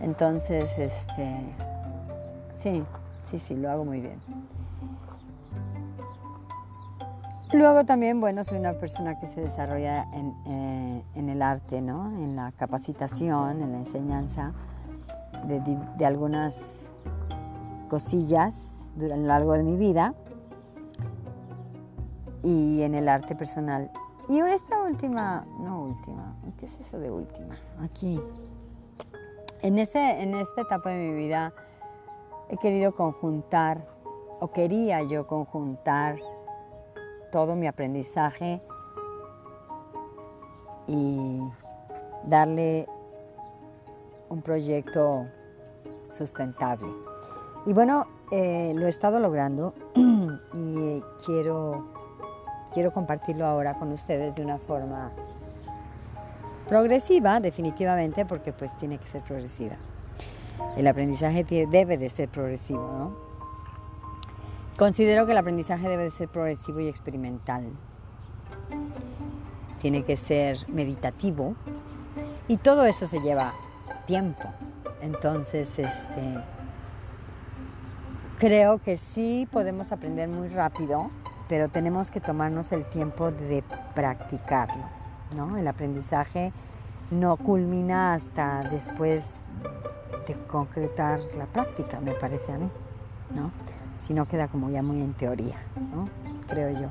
Entonces, 0.00 0.64
este, 0.78 1.36
sí, 2.62 2.82
sí, 3.26 3.38
sí, 3.38 3.54
lo 3.54 3.70
hago 3.70 3.84
muy 3.84 4.00
bien. 4.00 4.18
Luego 7.52 7.84
también, 7.84 8.22
bueno, 8.22 8.44
soy 8.44 8.56
una 8.56 8.72
persona 8.72 9.20
que 9.20 9.26
se 9.26 9.42
desarrolla 9.42 10.06
en, 10.14 10.34
eh, 10.46 11.02
el 11.14 11.42
arte, 11.42 11.82
¿no? 11.82 12.06
En 12.22 12.36
la 12.36 12.52
capacitación, 12.52 13.60
en 13.60 13.72
la 13.72 13.78
enseñanza 13.80 14.52
de 15.46 16.06
algunas 16.06 16.88
cosillas 17.90 18.71
durante 18.96 19.22
lo 19.22 19.28
largo 19.28 19.52
de 19.52 19.62
mi 19.62 19.76
vida 19.76 20.14
y 22.42 22.82
en 22.82 22.94
el 22.94 23.08
arte 23.08 23.34
personal. 23.34 23.90
Y 24.28 24.40
esta 24.40 24.82
última, 24.82 25.44
no 25.60 25.82
última, 25.82 26.36
¿qué 26.58 26.66
es 26.66 26.80
eso 26.80 26.98
de 26.98 27.10
última? 27.10 27.56
Aquí. 27.80 28.20
En, 29.62 29.78
ese, 29.78 30.22
en 30.22 30.34
esta 30.34 30.62
etapa 30.62 30.90
de 30.90 30.98
mi 30.98 31.14
vida 31.14 31.52
he 32.48 32.56
querido 32.56 32.94
conjuntar, 32.94 33.86
o 34.40 34.50
quería 34.50 35.02
yo 35.02 35.26
conjuntar 35.26 36.16
todo 37.30 37.54
mi 37.54 37.66
aprendizaje 37.66 38.60
y 40.86 41.40
darle 42.24 42.86
un 44.28 44.42
proyecto 44.42 45.26
sustentable. 46.10 47.11
Y 47.64 47.72
bueno, 47.72 48.06
eh, 48.30 48.72
lo 48.74 48.86
he 48.86 48.90
estado 48.90 49.20
logrando 49.20 49.74
y 49.94 51.02
quiero, 51.24 51.86
quiero 52.72 52.92
compartirlo 52.92 53.46
ahora 53.46 53.74
con 53.74 53.92
ustedes 53.92 54.34
de 54.34 54.42
una 54.42 54.58
forma 54.58 55.12
progresiva, 56.68 57.38
definitivamente, 57.40 58.24
porque 58.24 58.52
pues 58.52 58.76
tiene 58.76 58.98
que 58.98 59.06
ser 59.06 59.22
progresiva. 59.22 59.76
El 60.76 60.86
aprendizaje 60.86 61.44
debe 61.44 61.98
de 61.98 62.08
ser 62.08 62.28
progresivo, 62.28 62.86
¿no? 62.98 63.32
Considero 64.78 65.26
que 65.26 65.32
el 65.32 65.38
aprendizaje 65.38 65.88
debe 65.88 66.04
de 66.04 66.10
ser 66.10 66.28
progresivo 66.28 66.80
y 66.80 66.88
experimental. 66.88 67.66
Tiene 69.80 70.04
que 70.04 70.16
ser 70.16 70.58
meditativo 70.68 71.54
y 72.48 72.56
todo 72.56 72.84
eso 72.84 73.06
se 73.06 73.20
lleva 73.20 73.52
tiempo. 74.06 74.48
Entonces, 75.02 75.78
este, 75.78 76.34
creo 78.42 78.78
que 78.78 78.96
sí 78.96 79.46
podemos 79.52 79.92
aprender 79.92 80.28
muy 80.28 80.48
rápido, 80.48 81.10
pero 81.48 81.68
tenemos 81.68 82.10
que 82.10 82.20
tomarnos 82.20 82.72
el 82.72 82.84
tiempo 82.86 83.30
de 83.30 83.62
practicarlo. 83.94 84.82
¿no? 85.36 85.56
El 85.56 85.68
aprendizaje 85.68 86.52
no 87.12 87.36
culmina 87.36 88.14
hasta 88.14 88.64
después 88.68 89.30
de 90.26 90.34
concretar 90.48 91.20
la 91.38 91.46
práctica, 91.46 92.00
me 92.00 92.10
parece 92.14 92.50
a 92.50 92.58
mí. 92.58 92.68
¿no? 93.36 93.52
Si 93.96 94.12
no 94.12 94.26
queda 94.26 94.48
como 94.48 94.70
ya 94.70 94.82
muy 94.82 95.00
en 95.00 95.12
teoría, 95.12 95.58
¿no? 95.94 96.08
creo 96.48 96.70
yo. 96.70 96.88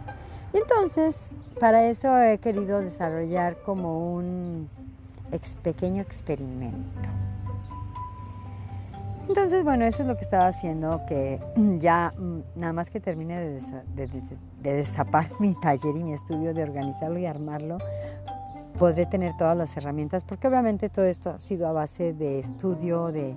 Y 0.54 0.58
entonces, 0.58 1.34
para 1.60 1.84
eso 1.84 2.18
he 2.18 2.38
querido 2.38 2.80
desarrollar 2.80 3.58
como 3.58 4.14
un 4.16 4.70
ex- 5.34 5.56
pequeño 5.62 6.02
experimento. 6.02 7.10
Entonces, 9.28 9.64
bueno, 9.64 9.86
eso 9.86 10.02
es 10.04 10.08
lo 10.08 10.16
que 10.18 10.24
estaba 10.24 10.48
haciendo, 10.48 11.02
que 11.08 11.40
ya 11.80 12.14
mm, 12.18 12.40
nada 12.60 12.74
más 12.74 12.90
que 12.90 13.00
termine 13.00 13.40
de, 13.40 13.62
desa- 13.62 13.84
de- 13.96 14.08
de- 14.08 14.86
mi 15.40 15.54
taller 15.56 15.96
y 15.96 16.04
mi 16.04 16.14
estudio, 16.14 16.54
de 16.54 16.64
organizarlo 16.64 17.18
y 17.20 17.26
armarlo, 17.26 17.78
podré 18.78 19.06
tener 19.06 19.36
todas 19.38 19.56
las 19.56 19.76
herramientas, 19.78 20.24
porque 20.24 20.48
obviamente 20.48 20.90
todo 20.90 21.06
esto 21.06 21.30
ha 21.32 21.40
sido 21.40 21.68
a 21.68 21.72
base 21.72 22.14
de 22.14 22.40
estudio, 22.40 23.12
de 23.12 23.36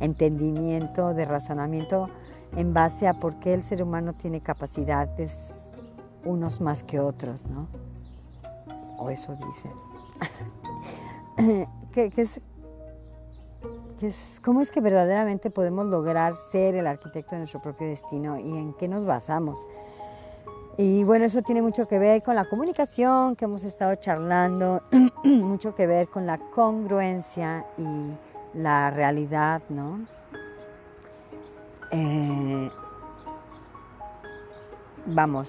entendimiento, 0.00 1.14
de 1.14 1.24
razonamiento, 1.24 2.08
en 2.56 2.72
base 2.72 3.06
a 3.08 3.14
por 3.14 3.36
qué 3.36 3.54
el 3.54 3.62
ser 3.62 3.82
humano 3.82 4.14
tiene 4.14 4.40
capacidades 4.40 5.54
unos 6.24 6.60
más 6.60 6.82
que 6.82 6.98
otros, 6.98 7.46
¿no? 7.46 7.66
O 8.98 9.10
eso 9.10 9.36
dicen. 9.36 9.70
que, 11.92 12.10
que 12.10 12.26
es, 13.96 14.00
que 14.00 14.06
es- 14.08 14.40
¿Cómo 14.44 14.60
es 14.60 14.70
que 14.70 14.80
verdaderamente 14.80 15.50
podemos 15.50 15.86
lograr 15.86 16.34
ser 16.34 16.74
el 16.74 16.86
arquitecto 16.86 17.32
de 17.32 17.38
nuestro 17.38 17.60
propio 17.60 17.88
destino 17.88 18.38
y 18.38 18.50
en 18.50 18.74
qué 18.74 18.88
nos 18.88 19.06
basamos? 19.06 19.66
Y 20.78 21.04
bueno, 21.04 21.24
eso 21.24 21.40
tiene 21.42 21.62
mucho 21.62 21.88
que 21.88 21.98
ver 21.98 22.22
con 22.22 22.36
la 22.36 22.48
comunicación 22.48 23.34
que 23.34 23.46
hemos 23.46 23.64
estado 23.64 23.94
charlando, 23.94 24.82
mucho 25.24 25.74
que 25.74 25.86
ver 25.86 26.08
con 26.08 26.26
la 26.26 26.38
congruencia 26.38 27.64
y 27.78 28.10
la 28.58 28.90
realidad, 28.90 29.62
¿no? 29.70 30.00
Eh, 31.90 32.70
vamos, 35.06 35.48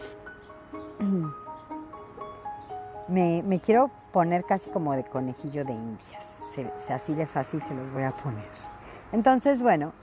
me 3.10 3.62
quiero 3.66 3.92
poner 4.14 4.46
casi 4.46 4.70
como 4.70 4.94
de 4.94 5.04
conejillo 5.04 5.66
de 5.66 5.74
indias, 5.74 6.27
se- 6.86 6.94
así 6.94 7.14
de 7.14 7.26
fácil 7.26 7.62
se 7.62 7.74
los 7.74 7.92
voy 7.94 8.04
a 8.04 8.12
poner. 8.12 8.44
Entonces, 9.12 9.62
bueno, 9.62 9.94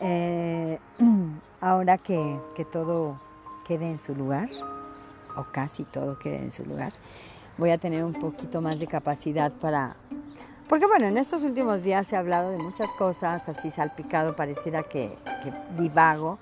eh, 0.00 0.78
ahora 1.60 1.98
que, 1.98 2.38
que 2.54 2.64
todo 2.64 3.18
quede 3.66 3.90
en 3.90 3.98
su 3.98 4.14
lugar, 4.14 4.48
o 5.36 5.44
casi 5.52 5.84
todo 5.84 6.18
quede 6.18 6.38
en 6.38 6.50
su 6.50 6.64
lugar, 6.66 6.92
voy 7.58 7.70
a 7.70 7.78
tener 7.78 8.04
un 8.04 8.14
poquito 8.14 8.60
más 8.60 8.78
de 8.78 8.86
capacidad 8.86 9.52
para... 9.52 9.96
Porque 10.68 10.86
bueno, 10.86 11.06
en 11.06 11.18
estos 11.18 11.42
últimos 11.42 11.82
días 11.82 12.12
ha 12.12 12.18
hablado 12.18 12.50
de 12.50 12.58
muchas 12.58 12.90
cosas, 12.92 13.48
así 13.48 13.70
salpicado, 13.70 14.34
pareciera 14.36 14.82
que, 14.84 15.16
que 15.42 15.52
divago, 15.82 16.38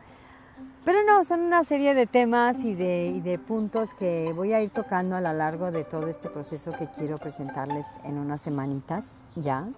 pero 0.85 0.99
no, 1.05 1.25
son 1.25 1.41
una 1.41 1.63
serie 1.65 1.95
de 1.95 2.07
temas 2.07 2.59
y 2.61 2.75
de, 2.75 3.09
y 3.09 3.21
de 3.21 3.39
puntos 3.39 3.93
que 3.93 4.33
voy 4.35 4.53
a 4.55 4.63
ir 4.63 4.71
tocando 4.71 5.17
a 5.17 5.21
lo 5.21 5.33
largo 5.33 5.71
de 5.71 5.85
todo 5.85 6.07
este 6.07 6.31
proceso 6.31 6.73
que 6.73 6.87
quiero 6.87 7.19
presentarles 7.19 7.87
en 8.05 8.19
unas 8.19 8.41
semanitas 8.41 9.13
ya. 9.37 9.69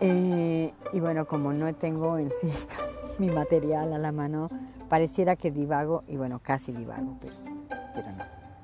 Eh, 0.00 0.72
y 0.92 1.00
bueno, 1.00 1.26
como 1.26 1.52
no 1.52 1.72
tengo 1.74 2.18
en 2.18 2.30
sí 2.40 2.48
mi 3.18 3.28
material 3.28 3.92
a 3.92 3.98
la 3.98 4.12
mano, 4.12 4.48
pareciera 4.88 5.36
que 5.36 5.50
divago, 5.50 6.04
y 6.08 6.16
bueno, 6.16 6.40
casi 6.42 6.72
divago, 6.72 7.16
pero, 7.20 7.34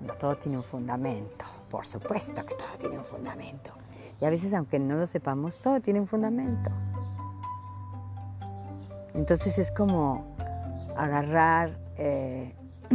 no, 0.01 0.15
todo 0.15 0.37
tiene 0.37 0.57
un 0.57 0.65
fundamento, 0.65 1.45
por 1.71 1.87
supuesto 1.87 2.45
que 2.47 2.55
todo 2.55 2.69
tiene 2.79 2.99
un 2.99 3.05
fundamento. 3.05 3.73
Y 4.21 4.25
a 4.25 4.31
veces, 4.31 4.55
aunque 4.55 4.79
no 4.79 4.97
lo 4.97 5.07
sepamos, 5.07 5.59
todo 5.59 5.81
tiene 5.81 6.01
un 6.01 6.07
fundamento. 6.07 6.71
Entonces 9.13 9.59
es 9.59 9.71
como 9.71 10.25
agarrar 10.97 11.79
eh, 11.99 12.55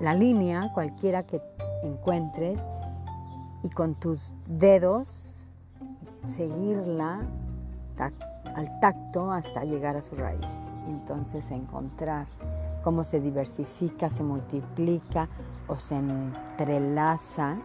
la 0.00 0.14
línea, 0.14 0.70
cualquiera 0.72 1.24
que 1.24 1.42
encuentres, 1.82 2.58
y 3.62 3.70
con 3.70 3.94
tus 3.94 4.34
dedos 4.48 5.46
seguirla 6.26 7.20
al 8.54 8.80
tacto 8.80 9.32
hasta 9.32 9.64
llegar 9.64 9.96
a 9.96 10.02
su 10.02 10.16
raíz. 10.16 10.74
Entonces 10.86 11.50
encontrar 11.50 12.26
cómo 12.82 13.04
se 13.04 13.20
diversifica, 13.20 14.10
se 14.10 14.22
multiplica 14.22 15.28
o 15.66 15.76
se 15.76 15.96
entrelaza. 15.96 17.56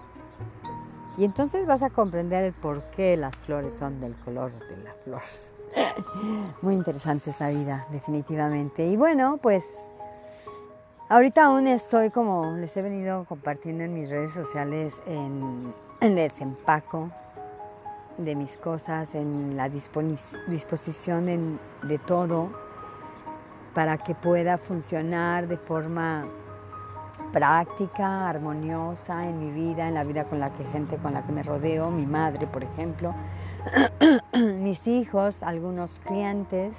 Y 1.17 1.25
entonces 1.25 1.67
vas 1.67 1.83
a 1.83 1.89
comprender 1.89 2.43
el 2.43 2.53
por 2.53 2.81
qué 2.91 3.15
las 3.17 3.35
flores 3.35 3.75
son 3.75 3.99
del 3.99 4.15
color 4.15 4.51
de 4.51 4.77
la 4.77 4.93
flor. 5.03 5.21
Muy 6.61 6.73
interesante 6.73 7.29
esta 7.29 7.49
vida, 7.49 7.87
definitivamente. 7.91 8.87
Y 8.87 8.97
bueno, 8.97 9.37
pues 9.37 9.63
ahorita 11.09 11.45
aún 11.45 11.67
estoy 11.67 12.09
como 12.09 12.55
les 12.57 12.75
he 12.75 12.81
venido 12.81 13.25
compartiendo 13.25 13.83
en 13.83 13.93
mis 13.93 14.09
redes 14.09 14.33
sociales 14.33 14.95
en, 15.05 15.73
en 16.03 16.17
el 16.17 16.29
desempaco 16.29 17.09
de 18.17 18.35
mis 18.35 18.55
cosas, 18.57 19.15
en 19.15 19.55
la 19.57 19.69
disposición 19.69 21.59
de 21.83 21.97
todo 21.97 22.49
para 23.73 23.97
que 23.97 24.13
pueda 24.13 24.57
funcionar 24.57 25.47
de 25.47 25.57
forma 25.57 26.25
práctica, 27.31 28.29
armoniosa 28.29 29.27
en 29.27 29.39
mi 29.39 29.51
vida, 29.51 29.87
en 29.87 29.95
la 29.95 30.03
vida 30.03 30.25
con 30.25 30.39
la 30.39 30.51
que 30.53 30.63
gente 30.65 30.97
con 30.97 31.13
la 31.13 31.23
que 31.25 31.31
me 31.31 31.41
rodeo, 31.41 31.89
mi 31.89 32.05
madre, 32.05 32.45
por 32.45 32.63
ejemplo, 32.63 33.15
mis 34.59 34.85
hijos, 34.85 35.41
algunos 35.41 35.99
clientes 36.05 36.75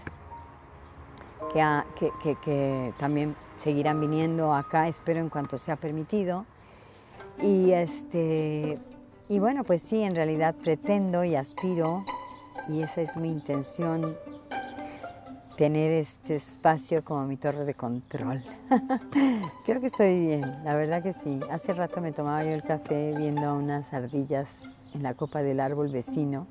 que, 1.52 1.64
que- 1.99 2.12
que- 2.23 2.37
que 2.37 2.93
también 2.99 3.35
seguirán 3.64 4.00
viniendo 4.00 4.54
acá, 4.54 4.87
espero 4.87 5.19
en 5.19 5.28
cuanto 5.31 5.59
sea 5.59 5.76
permitido. 5.76 6.45
Y 7.43 7.73
este 7.73 8.78
y 9.28 9.38
bueno, 9.38 9.64
pues 9.64 9.83
sí, 9.88 10.02
en 10.02 10.14
realidad 10.14 10.54
pretendo 10.54 11.25
y 11.25 11.35
aspiro, 11.35 12.04
y 12.69 12.83
esa 12.83 13.02
es 13.02 13.16
mi 13.16 13.28
intención, 13.28 14.16
tener 15.57 15.93
este 15.93 16.37
espacio 16.37 17.04
como 17.04 17.26
mi 17.26 17.37
torre 17.37 17.64
de 17.64 17.75
control. 17.75 18.43
Creo 19.66 19.81
que 19.81 19.87
estoy 19.87 20.26
bien, 20.26 20.64
la 20.64 20.75
verdad 20.75 21.02
que 21.02 21.12
sí. 21.12 21.40
Hace 21.50 21.73
rato 21.73 22.00
me 22.00 22.12
tomaba 22.12 22.43
yo 22.45 22.50
el 22.50 22.62
café 22.62 23.14
viendo 23.16 23.54
unas 23.54 23.93
ardillas 23.93 24.49
en 24.95 25.02
la 25.02 25.14
copa 25.14 25.43
del 25.43 25.61
árbol 25.61 25.88
vecino. 25.88 26.47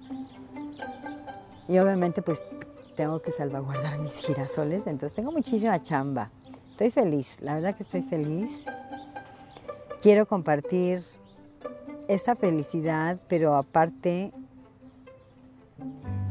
Y 1.68 1.78
obviamente 1.78 2.22
pues 2.22 2.40
tengo 2.96 3.22
que 3.22 3.32
salvaguardar 3.32 4.00
mis 4.00 4.14
girasoles, 4.14 4.88
entonces 4.88 5.16
tengo 5.16 5.32
muchísima 5.32 5.82
chamba. 5.82 6.30
Estoy 6.72 6.92
feliz, 6.92 7.28
la 7.40 7.54
verdad 7.54 7.76
que 7.76 7.84
estoy 7.84 8.02
feliz. 8.02 8.66
Quiero 10.02 10.26
compartir 10.26 11.04
esta 12.08 12.36
felicidad, 12.36 13.20
pero 13.28 13.56
aparte 13.56 14.32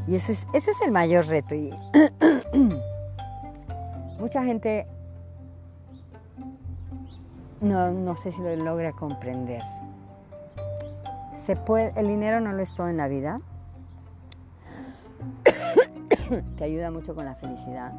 y 0.07 0.15
ese 0.15 0.33
es, 0.33 0.47
ese 0.53 0.71
es 0.71 0.81
el 0.81 0.91
mayor 0.91 1.27
reto. 1.27 1.55
Y 1.55 1.71
mucha 4.19 4.43
gente 4.43 4.85
no, 7.61 7.91
no 7.91 8.15
sé 8.15 8.31
si 8.31 8.41
lo 8.41 8.55
logra 8.55 8.91
comprender. 8.91 9.61
Se 11.35 11.55
puede, 11.55 11.93
el 11.99 12.07
dinero 12.07 12.41
no 12.41 12.51
lo 12.51 12.61
es 12.61 12.73
todo 12.75 12.89
en 12.89 12.97
la 12.97 13.07
vida. 13.07 13.39
Te 16.57 16.63
ayuda 16.63 16.91
mucho 16.91 17.15
con 17.15 17.25
la 17.25 17.35
felicidad. 17.35 17.93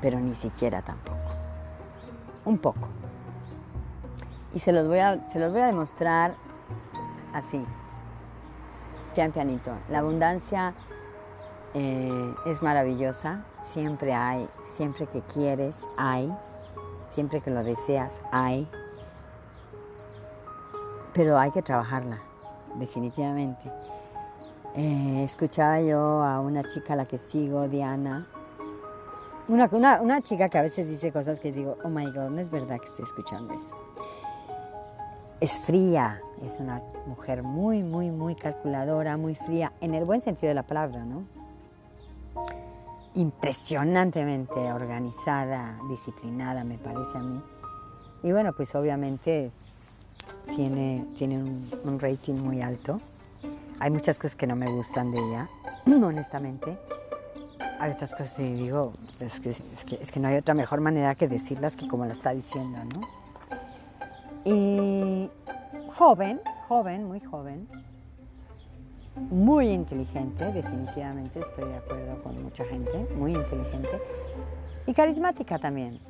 Pero 0.00 0.18
ni 0.18 0.34
siquiera 0.34 0.82
tampoco. 0.82 1.18
Un 2.44 2.58
poco. 2.58 2.88
Y 4.52 4.58
se 4.58 4.72
los 4.72 4.88
voy 4.88 4.98
a, 4.98 5.28
se 5.28 5.38
los 5.38 5.52
voy 5.52 5.62
a 5.62 5.66
demostrar 5.66 6.34
así 7.32 7.64
pian 9.14 9.32
pianito. 9.32 9.72
La 9.88 9.98
abundancia 9.98 10.74
eh, 11.74 12.34
es 12.46 12.62
maravillosa, 12.62 13.44
siempre 13.72 14.12
hay, 14.12 14.48
siempre 14.64 15.06
que 15.06 15.20
quieres 15.22 15.86
hay, 15.96 16.34
siempre 17.08 17.40
que 17.40 17.50
lo 17.50 17.62
deseas 17.62 18.20
hay, 18.32 18.68
pero 21.12 21.38
hay 21.38 21.50
que 21.50 21.62
trabajarla, 21.62 22.20
definitivamente. 22.76 23.70
Eh, 24.76 25.24
escuchaba 25.24 25.80
yo 25.80 26.22
a 26.22 26.40
una 26.40 26.62
chica 26.62 26.92
a 26.92 26.96
la 26.96 27.06
que 27.06 27.18
sigo, 27.18 27.66
Diana, 27.68 28.28
una, 29.48 29.68
una, 29.72 30.00
una 30.00 30.22
chica 30.22 30.48
que 30.48 30.58
a 30.58 30.62
veces 30.62 30.88
dice 30.88 31.10
cosas 31.10 31.40
que 31.40 31.50
digo, 31.50 31.76
oh 31.82 31.88
my 31.88 32.06
god, 32.06 32.30
no 32.30 32.40
es 32.40 32.50
verdad 32.50 32.78
que 32.78 32.84
estoy 32.84 33.02
escuchando 33.02 33.52
eso 33.54 33.74
es 35.40 35.58
fría, 35.58 36.20
es 36.46 36.60
una 36.60 36.82
mujer 37.06 37.42
muy, 37.42 37.82
muy, 37.82 38.10
muy 38.10 38.34
calculadora, 38.34 39.16
muy 39.16 39.34
fría, 39.34 39.72
en 39.80 39.94
el 39.94 40.04
buen 40.04 40.20
sentido 40.20 40.48
de 40.48 40.54
la 40.54 40.62
palabra, 40.62 41.04
¿no? 41.04 41.24
Impresionantemente 43.14 44.54
organizada, 44.72 45.78
disciplinada, 45.88 46.62
me 46.62 46.76
parece 46.78 47.16
a 47.16 47.22
mí. 47.22 47.42
Y 48.22 48.32
bueno, 48.32 48.52
pues 48.52 48.74
obviamente 48.74 49.50
tiene, 50.54 51.06
tiene 51.16 51.38
un, 51.38 51.98
rating 51.98 52.34
muy 52.34 52.60
alto. 52.60 53.00
Hay 53.78 53.90
muchas 53.90 54.18
cosas 54.18 54.36
que 54.36 54.46
no 54.46 54.56
me 54.56 54.70
gustan 54.70 55.10
de 55.10 55.18
ella, 55.18 55.48
honestamente. 55.86 56.78
Hay 57.78 57.92
otras 57.92 58.10
cosas 58.12 58.34
que 58.34 58.44
digo, 58.44 58.92
es 59.20 59.40
que, 59.40 59.50
es 59.50 59.84
que, 59.86 59.98
es 60.02 60.12
que 60.12 60.20
no 60.20 60.28
hay 60.28 60.36
otra 60.36 60.52
mejor 60.52 60.82
manera 60.82 61.14
que 61.14 61.28
decirlas 61.28 61.76
que 61.76 61.88
como 61.88 62.04
la 62.04 62.12
está 62.12 62.32
diciendo, 62.32 62.78
¿no? 62.94 63.19
Y 64.44 65.30
joven, 65.96 66.40
joven, 66.68 67.04
muy 67.04 67.20
joven, 67.20 67.68
muy 69.30 69.68
inteligente, 69.68 70.52
definitivamente 70.52 71.40
estoy 71.40 71.68
de 71.68 71.76
acuerdo 71.76 72.22
con 72.22 72.42
mucha 72.42 72.64
gente, 72.64 73.06
muy 73.16 73.34
inteligente 73.34 73.90
y 74.86 74.94
carismática 74.94 75.58
también. 75.58 76.00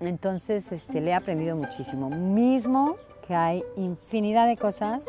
Entonces 0.00 0.70
este, 0.72 1.00
le 1.00 1.10
he 1.10 1.14
aprendido 1.14 1.56
muchísimo, 1.56 2.08
mismo 2.10 2.96
que 3.26 3.34
hay 3.34 3.64
infinidad 3.76 4.46
de 4.46 4.56
cosas 4.56 5.06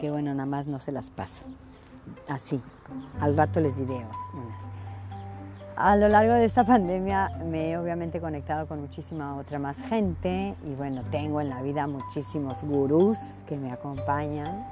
que 0.00 0.10
bueno, 0.10 0.32
nada 0.32 0.46
más 0.46 0.66
no 0.66 0.78
se 0.78 0.92
las 0.92 1.10
paso. 1.10 1.44
Así, 2.28 2.60
al 3.20 3.36
rato 3.36 3.60
les 3.60 3.76
diré 3.76 3.94
unas. 3.94 4.79
A 5.76 5.96
lo 5.96 6.08
largo 6.08 6.34
de 6.34 6.44
esta 6.44 6.64
pandemia 6.64 7.30
me 7.46 7.70
he 7.70 7.78
obviamente 7.78 8.20
conectado 8.20 8.66
con 8.66 8.80
muchísima 8.80 9.36
otra 9.36 9.58
más 9.58 9.76
gente 9.88 10.54
y 10.64 10.74
bueno, 10.74 11.02
tengo 11.10 11.40
en 11.40 11.48
la 11.48 11.62
vida 11.62 11.86
muchísimos 11.86 12.62
gurús 12.62 13.16
que 13.46 13.56
me 13.56 13.72
acompañan, 13.72 14.66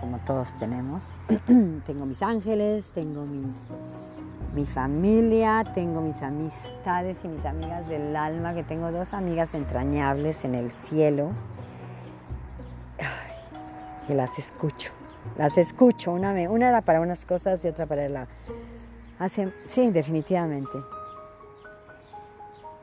como 0.00 0.18
todos 0.18 0.56
tenemos. 0.58 1.02
tengo 1.86 2.06
mis 2.06 2.22
ángeles, 2.22 2.92
tengo 2.92 3.24
mis, 3.24 3.56
mi 4.54 4.64
familia, 4.66 5.64
tengo 5.74 6.00
mis 6.00 6.22
amistades 6.22 7.18
y 7.24 7.28
mis 7.28 7.44
amigas 7.44 7.88
del 7.88 8.14
alma, 8.14 8.54
que 8.54 8.62
tengo 8.62 8.92
dos 8.92 9.14
amigas 9.14 9.54
entrañables 9.54 10.44
en 10.44 10.54
el 10.54 10.70
cielo, 10.70 11.30
que 14.06 14.14
las 14.14 14.38
escucho, 14.38 14.92
las 15.36 15.58
escucho, 15.58 16.12
una, 16.12 16.32
una 16.50 16.68
era 16.68 16.82
para 16.82 17.00
unas 17.00 17.24
cosas 17.24 17.64
y 17.64 17.68
otra 17.68 17.86
para 17.86 18.08
la 18.08 18.28
sí, 19.28 19.90
definitivamente. 19.90 20.78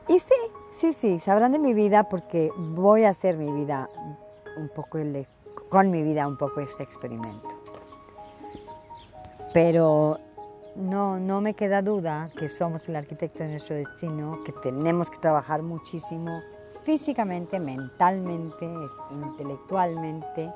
Y 0.08 0.18
sí, 0.18 0.34
sí, 0.72 0.92
sí, 0.92 1.20
sabrán 1.20 1.52
de 1.52 1.58
mi 1.58 1.74
vida 1.74 2.04
porque 2.04 2.50
voy 2.56 3.04
a 3.04 3.10
hacer 3.10 3.36
mi 3.36 3.50
vida 3.52 3.88
un 4.56 4.68
poco, 4.68 4.98
con 5.68 5.90
mi 5.90 6.02
vida 6.02 6.26
un 6.26 6.36
poco 6.36 6.60
este 6.60 6.82
experimento. 6.82 7.48
Pero 9.52 10.18
no, 10.76 11.18
no 11.18 11.40
me 11.40 11.54
queda 11.54 11.82
duda 11.82 12.28
que 12.38 12.48
somos 12.48 12.88
el 12.88 12.96
arquitecto 12.96 13.42
de 13.42 13.50
nuestro 13.50 13.76
destino, 13.76 14.42
que 14.44 14.52
tenemos 14.52 15.10
que 15.10 15.18
trabajar 15.18 15.62
muchísimo 15.62 16.40
físicamente, 16.84 17.60
mentalmente, 17.60 18.66
intelectualmente 19.10 20.52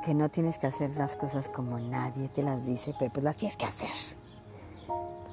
que 0.00 0.14
no 0.14 0.28
tienes 0.28 0.58
que 0.58 0.66
hacer 0.66 0.96
las 0.96 1.16
cosas 1.16 1.48
como 1.48 1.78
nadie 1.78 2.28
te 2.28 2.42
las 2.42 2.66
dice, 2.66 2.94
pero 2.98 3.12
pues 3.12 3.24
las 3.24 3.36
tienes 3.36 3.56
que 3.56 3.66
hacer. 3.66 3.90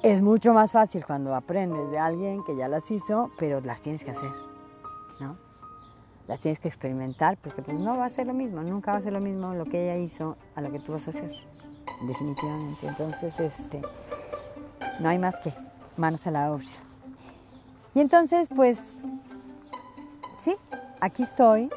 Es 0.02 0.22
mucho 0.22 0.52
más 0.52 0.72
fácil 0.72 1.04
cuando 1.04 1.34
aprendes 1.34 1.90
de 1.90 1.98
alguien 1.98 2.44
que 2.44 2.56
ya 2.56 2.68
las 2.68 2.90
hizo, 2.90 3.30
pero 3.38 3.60
las 3.60 3.80
tienes 3.80 4.04
que 4.04 4.12
hacer, 4.12 4.30
¿no? 5.20 5.36
Las 6.26 6.40
tienes 6.40 6.60
que 6.60 6.68
experimentar 6.68 7.36
porque 7.38 7.62
pues 7.62 7.80
no 7.80 7.96
va 7.96 8.04
a 8.04 8.10
ser 8.10 8.26
lo 8.26 8.34
mismo, 8.34 8.62
nunca 8.62 8.92
va 8.92 8.98
a 8.98 9.00
ser 9.00 9.12
lo 9.12 9.20
mismo 9.20 9.54
lo 9.54 9.64
que 9.64 9.84
ella 9.84 9.96
hizo 9.96 10.36
a 10.54 10.60
lo 10.60 10.70
que 10.70 10.78
tú 10.78 10.92
vas 10.92 11.06
a 11.08 11.10
hacer, 11.10 11.32
definitivamente. 12.06 12.86
Entonces, 12.86 13.40
este, 13.40 13.80
no 15.00 15.08
hay 15.08 15.18
más 15.18 15.40
que 15.40 15.52
manos 15.96 16.26
a 16.26 16.30
la 16.30 16.52
obra. 16.52 16.66
Y 17.94 18.00
entonces, 18.00 18.48
pues, 18.54 19.04
sí, 20.36 20.54
aquí 21.00 21.22
estoy 21.22 21.70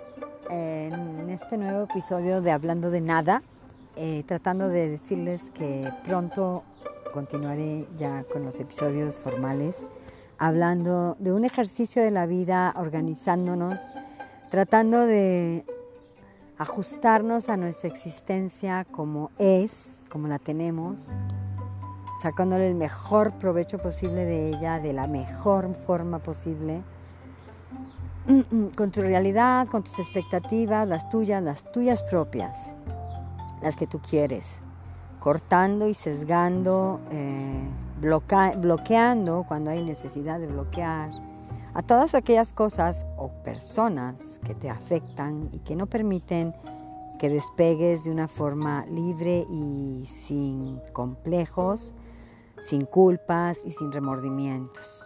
en 0.51 1.29
este 1.29 1.57
nuevo 1.57 1.83
episodio 1.83 2.41
de 2.41 2.51
Hablando 2.51 2.91
de 2.91 2.99
Nada, 2.99 3.41
eh, 3.95 4.23
tratando 4.27 4.67
de 4.67 4.89
decirles 4.89 5.49
que 5.51 5.89
pronto 6.03 6.63
continuaré 7.13 7.87
ya 7.97 8.25
con 8.25 8.43
los 8.43 8.59
episodios 8.59 9.21
formales, 9.21 9.87
hablando 10.37 11.15
de 11.19 11.31
un 11.31 11.45
ejercicio 11.45 12.03
de 12.03 12.11
la 12.11 12.25
vida, 12.25 12.73
organizándonos, 12.75 13.79
tratando 14.49 15.05
de 15.05 15.63
ajustarnos 16.57 17.47
a 17.47 17.55
nuestra 17.55 17.89
existencia 17.89 18.85
como 18.91 19.31
es, 19.37 20.01
como 20.09 20.27
la 20.27 20.37
tenemos, 20.37 20.97
sacándole 22.21 22.67
el 22.67 22.75
mejor 22.75 23.31
provecho 23.39 23.77
posible 23.77 24.25
de 24.25 24.49
ella, 24.49 24.79
de 24.79 24.91
la 24.91 25.07
mejor 25.07 25.73
forma 25.85 26.19
posible 26.19 26.83
con 28.75 28.91
tu 28.91 29.01
realidad, 29.01 29.67
con 29.67 29.83
tus 29.83 29.99
expectativas, 29.99 30.87
las 30.87 31.09
tuyas, 31.09 31.41
las 31.41 31.71
tuyas 31.71 32.03
propias, 32.03 32.55
las 33.61 33.75
que 33.75 33.87
tú 33.87 33.99
quieres, 33.99 34.45
cortando 35.19 35.87
y 35.87 35.93
sesgando, 35.93 36.99
eh, 37.11 37.67
bloqueando 37.99 39.45
cuando 39.47 39.71
hay 39.71 39.83
necesidad 39.83 40.39
de 40.39 40.47
bloquear 40.47 41.11
a 41.73 41.81
todas 41.81 42.15
aquellas 42.15 42.51
cosas 42.51 43.05
o 43.17 43.29
personas 43.43 44.39
que 44.45 44.53
te 44.53 44.69
afectan 44.69 45.49
y 45.53 45.59
que 45.59 45.75
no 45.75 45.87
permiten 45.87 46.53
que 47.19 47.29
despegues 47.29 48.03
de 48.03 48.11
una 48.11 48.27
forma 48.27 48.85
libre 48.87 49.45
y 49.49 50.03
sin 50.05 50.81
complejos, 50.91 51.93
sin 52.59 52.85
culpas 52.85 53.59
y 53.65 53.71
sin 53.71 53.91
remordimientos. 53.91 55.00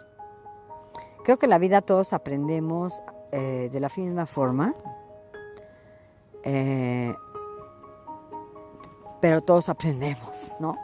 Creo 1.26 1.38
que 1.40 1.48
la 1.48 1.58
vida 1.58 1.82
todos 1.82 2.14
aprendemos 2.14 3.02
eh, 3.32 3.72
de 3.74 3.80
la 3.80 3.90
misma 3.98 4.28
forma, 4.28 4.76
eh, 6.44 7.16
pero 9.22 9.42
todos 9.42 9.68
aprendemos, 9.68 10.56
¿no? 10.60 10.78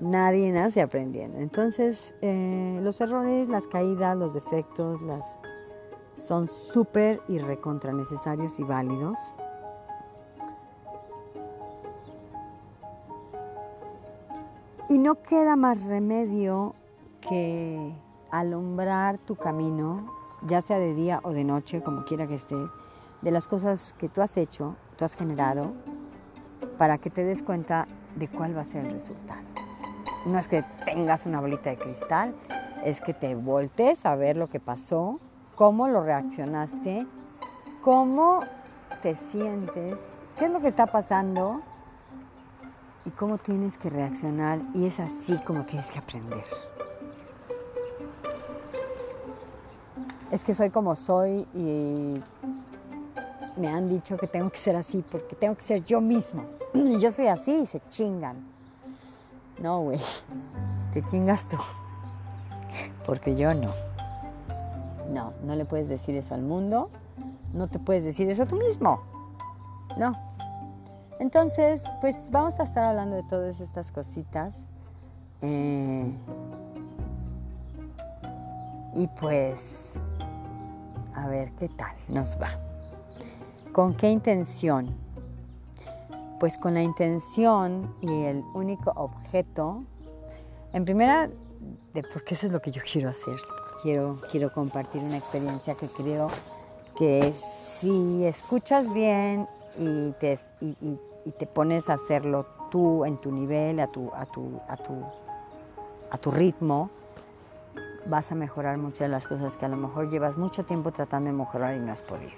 Nadie 0.00 0.50
nace 0.50 0.82
aprendiendo. 0.82 1.38
Entonces, 1.38 2.16
eh, 2.20 2.80
los 2.82 3.00
errores, 3.00 3.48
las 3.48 3.68
caídas, 3.68 4.16
los 4.16 4.34
defectos, 4.34 5.00
las 5.02 5.38
son 6.16 6.48
súper 6.48 7.22
y 7.28 7.38
recontra 7.38 7.92
necesarios 7.92 8.58
y 8.58 8.64
válidos. 8.64 9.16
Y 14.88 14.98
no 14.98 15.14
queda 15.22 15.54
más 15.54 15.84
remedio 15.84 16.74
que 17.20 17.94
alumbrar 18.38 19.18
tu 19.18 19.36
camino, 19.36 20.12
ya 20.42 20.62
sea 20.62 20.78
de 20.78 20.94
día 20.94 21.20
o 21.22 21.30
de 21.30 21.44
noche, 21.44 21.82
como 21.82 22.04
quiera 22.04 22.26
que 22.26 22.34
estés, 22.34 22.70
de 23.22 23.30
las 23.30 23.46
cosas 23.46 23.94
que 23.98 24.08
tú 24.08 24.22
has 24.22 24.36
hecho, 24.36 24.76
tú 24.96 25.04
has 25.04 25.14
generado, 25.14 25.72
para 26.78 26.98
que 26.98 27.10
te 27.10 27.24
des 27.24 27.42
cuenta 27.42 27.86
de 28.16 28.28
cuál 28.28 28.56
va 28.56 28.62
a 28.62 28.64
ser 28.64 28.84
el 28.84 28.92
resultado. 28.92 29.42
No 30.26 30.38
es 30.38 30.48
que 30.48 30.64
tengas 30.84 31.26
una 31.26 31.40
bolita 31.40 31.70
de 31.70 31.76
cristal, 31.76 32.34
es 32.84 33.00
que 33.00 33.14
te 33.14 33.34
voltees 33.34 34.04
a 34.06 34.14
ver 34.14 34.36
lo 34.36 34.48
que 34.48 34.60
pasó, 34.60 35.20
cómo 35.54 35.88
lo 35.88 36.02
reaccionaste, 36.02 37.06
cómo 37.80 38.40
te 39.02 39.14
sientes, 39.14 40.00
qué 40.38 40.46
es 40.46 40.50
lo 40.50 40.60
que 40.60 40.68
está 40.68 40.86
pasando 40.86 41.60
y 43.04 43.10
cómo 43.10 43.38
tienes 43.38 43.78
que 43.78 43.90
reaccionar 43.90 44.60
y 44.74 44.86
es 44.86 44.98
así 44.98 45.36
como 45.44 45.64
tienes 45.64 45.90
que 45.90 45.98
aprender. 45.98 46.44
Es 50.34 50.42
que 50.42 50.52
soy 50.52 50.70
como 50.70 50.96
soy 50.96 51.46
y 51.54 52.20
me 53.56 53.68
han 53.68 53.88
dicho 53.88 54.16
que 54.16 54.26
tengo 54.26 54.50
que 54.50 54.58
ser 54.58 54.74
así 54.74 55.04
porque 55.08 55.36
tengo 55.36 55.54
que 55.54 55.62
ser 55.62 55.84
yo 55.84 56.00
mismo. 56.00 56.42
Y 56.74 56.98
yo 56.98 57.12
soy 57.12 57.28
así 57.28 57.52
y 57.52 57.66
se 57.66 57.78
chingan. 57.86 58.44
No, 59.62 59.82
güey, 59.82 60.00
te 60.92 61.02
chingas 61.02 61.48
tú. 61.48 61.56
Porque 63.06 63.36
yo 63.36 63.54
no. 63.54 63.70
No, 65.12 65.34
no 65.44 65.54
le 65.54 65.64
puedes 65.66 65.88
decir 65.88 66.16
eso 66.16 66.34
al 66.34 66.42
mundo. 66.42 66.90
No 67.52 67.68
te 67.68 67.78
puedes 67.78 68.02
decir 68.02 68.28
eso 68.28 68.44
tú 68.44 68.56
mismo. 68.56 69.02
No. 69.96 70.18
Entonces, 71.20 71.84
pues 72.00 72.16
vamos 72.32 72.58
a 72.58 72.64
estar 72.64 72.82
hablando 72.82 73.14
de 73.14 73.22
todas 73.22 73.60
estas 73.60 73.92
cositas. 73.92 74.52
Eh, 75.42 76.12
y 78.96 79.06
pues, 79.06 79.94
a 81.14 81.26
ver 81.28 81.52
qué 81.52 81.68
tal 81.68 81.94
nos 82.08 82.40
va. 82.40 82.58
¿Con 83.72 83.94
qué 83.94 84.10
intención? 84.10 84.94
Pues 86.38 86.58
con 86.58 86.74
la 86.74 86.82
intención 86.82 87.94
y 88.00 88.24
el 88.24 88.44
único 88.54 88.92
objeto, 88.94 89.84
en 90.72 90.84
primera, 90.84 91.28
de 91.92 92.02
porque 92.02 92.34
eso 92.34 92.46
es 92.46 92.52
lo 92.52 92.60
que 92.60 92.70
yo 92.70 92.82
quiero 92.82 93.08
hacer. 93.08 93.36
Quiero, 93.82 94.20
quiero 94.30 94.52
compartir 94.52 95.02
una 95.02 95.16
experiencia 95.16 95.74
que 95.74 95.88
creo 95.88 96.30
que 96.96 97.32
si 97.32 98.24
escuchas 98.24 98.92
bien 98.92 99.48
y 99.78 100.12
te, 100.12 100.38
y, 100.60 100.98
te 101.38 101.46
pones 101.46 101.88
a 101.88 101.94
hacerlo 101.94 102.46
tú 102.70 103.04
en 103.04 103.16
tu 103.18 103.32
nivel, 103.32 103.80
a 103.80 103.86
tu, 103.88 104.10
a 104.14 104.26
tu, 104.26 104.60
a 104.68 104.76
tu, 104.76 104.92
a 106.10 106.18
tu 106.18 106.30
ritmo, 106.30 106.90
vas 108.06 108.30
a 108.32 108.34
mejorar 108.34 108.78
muchas 108.78 109.00
de 109.00 109.08
las 109.08 109.26
cosas 109.26 109.56
que 109.56 109.64
a 109.64 109.68
lo 109.68 109.76
mejor 109.76 110.08
llevas 110.08 110.36
mucho 110.36 110.64
tiempo 110.64 110.92
tratando 110.92 111.30
de 111.30 111.36
mejorar 111.36 111.76
y 111.76 111.80
no 111.80 111.92
has 111.92 112.02
podido. 112.02 112.32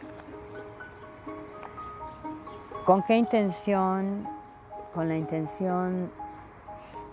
¿Con 2.84 3.02
qué 3.02 3.16
intención? 3.16 4.28
Con 4.94 5.08
la 5.08 5.16
intención 5.16 6.10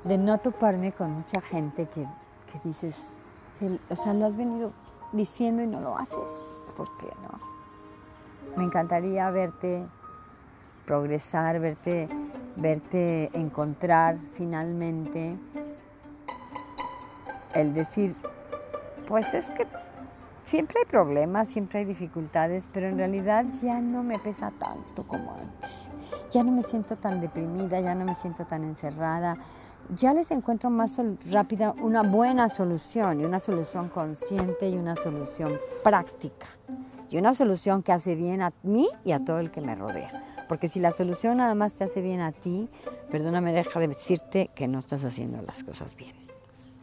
de 0.04 0.18
no 0.18 0.38
toparme 0.38 0.92
con 0.92 1.12
mucha 1.12 1.42
gente 1.42 1.88
que, 1.88 2.08
dices, 2.64 3.14
o 3.90 3.96
sea, 3.96 4.14
lo 4.14 4.26
has 4.26 4.38
venido 4.38 4.72
diciendo 5.12 5.64
y 5.64 5.68
no 5.68 5.80
lo 5.80 5.98
haces. 5.98 6.64
¿Por 6.78 6.88
qué 6.98 7.08
no? 7.24 8.58
Me 8.58 8.66
encantaría 8.66 9.30
verte 9.32 9.84
progresar, 10.86 11.60
verte, 11.60 12.08
verte 12.56 13.32
encontrar 13.34 14.18
finalmente 14.36 15.38
el 17.54 17.74
decir, 17.74 18.16
pues 19.08 19.34
es 19.34 19.50
que 19.50 19.66
siempre 20.46 20.80
hay 20.80 20.86
problemas, 20.86 21.50
siempre 21.50 21.80
hay 21.80 21.86
dificultades, 21.86 22.70
pero 22.72 22.88
en 22.88 22.98
realidad 22.98 23.46
ya 23.62 23.80
no 23.80 24.04
me 24.04 24.20
pesa 24.20 24.52
tanto 24.52 25.04
como 25.04 25.34
antes. 25.34 25.70
Ya 26.32 26.44
no 26.44 26.52
me 26.52 26.64
siento 26.64 26.96
tan 26.96 27.22
deprimida, 27.22 27.80
ya 27.80 27.96
no 27.96 28.06
me 28.06 28.16
siento 28.16 28.46
tan 28.46 28.64
encerrada. 28.64 29.36
Ya 29.96 30.14
les 30.14 30.32
encuentro 30.32 30.70
más 30.70 31.00
rápida 31.30 31.76
una 31.82 32.02
buena 32.04 32.50
solución 32.50 33.22
y 33.22 33.26
una 33.26 33.40
solución 33.40 33.90
consciente 33.90 34.70
y 34.70 34.78
una 34.78 34.96
solución 34.96 35.60
práctica. 35.84 36.48
Y 37.10 37.18
una 37.18 37.34
solución 37.34 37.84
que 37.84 37.92
hace 37.92 38.16
bien 38.16 38.42
a 38.42 38.52
mí 38.64 38.88
y 39.04 39.12
a 39.12 39.24
todo 39.24 39.40
el 39.40 39.52
que 39.52 39.62
me 39.62 39.76
rodea. 39.76 40.24
Porque 40.48 40.68
si 40.68 40.80
la 40.80 40.92
solución 40.92 41.38
nada 41.38 41.54
más 41.54 41.76
te 41.76 41.84
hace 41.84 42.02
bien 42.02 42.22
a 42.22 42.32
ti, 42.32 42.70
perdóname, 43.12 43.54
deja 43.54 43.80
de 43.80 43.90
decirte 43.90 44.50
que 44.56 44.68
no 44.68 44.80
estás 44.80 45.04
haciendo 45.04 45.42
las 45.42 45.64
cosas 45.64 45.96
bien. 45.96 46.16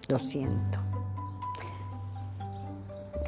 Lo 0.08 0.18
siento 0.18 0.99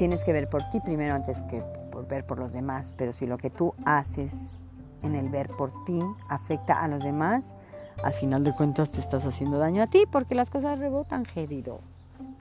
tienes 0.02 0.24
que 0.24 0.32
ver 0.32 0.48
por 0.48 0.64
ti 0.64 0.80
primero 0.80 1.14
antes 1.14 1.40
que 1.42 1.62
ver 2.08 2.26
por 2.26 2.36
los 2.36 2.52
demás, 2.52 2.92
pero 2.96 3.12
si 3.12 3.24
lo 3.24 3.38
que 3.38 3.50
tú 3.50 3.72
haces 3.84 4.56
en 5.04 5.14
el 5.14 5.28
ver 5.28 5.48
por 5.50 5.70
ti 5.84 6.00
afecta 6.28 6.82
a 6.82 6.88
los 6.88 7.04
demás, 7.04 7.54
al 8.02 8.12
final 8.12 8.42
de 8.42 8.52
cuentas 8.52 8.90
te 8.90 8.98
estás 8.98 9.24
haciendo 9.24 9.58
daño 9.58 9.80
a 9.80 9.86
ti 9.86 10.02
porque 10.10 10.34
las 10.34 10.50
cosas 10.50 10.80
rebotan, 10.80 11.22
querido, 11.22 11.82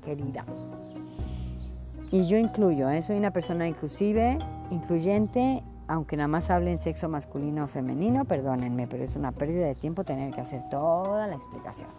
querida. 0.03 0.43
Y 2.11 2.25
yo 2.25 2.35
incluyo, 2.35 2.89
¿eh? 2.89 3.03
soy 3.03 3.19
una 3.19 3.29
persona 3.29 3.67
inclusive, 3.67 4.39
incluyente, 4.71 5.61
aunque 5.87 6.17
nada 6.17 6.29
más 6.29 6.49
hable 6.49 6.71
en 6.71 6.79
sexo 6.79 7.09
masculino 7.09 7.65
o 7.65 7.67
femenino, 7.67 8.25
perdónenme, 8.25 8.87
pero 8.87 9.03
es 9.03 9.15
una 9.15 9.33
pérdida 9.33 9.67
de 9.67 9.75
tiempo 9.75 10.03
tener 10.03 10.33
que 10.33 10.41
hacer 10.41 10.67
toda 10.71 11.27
la 11.27 11.35
explicación. 11.35 11.89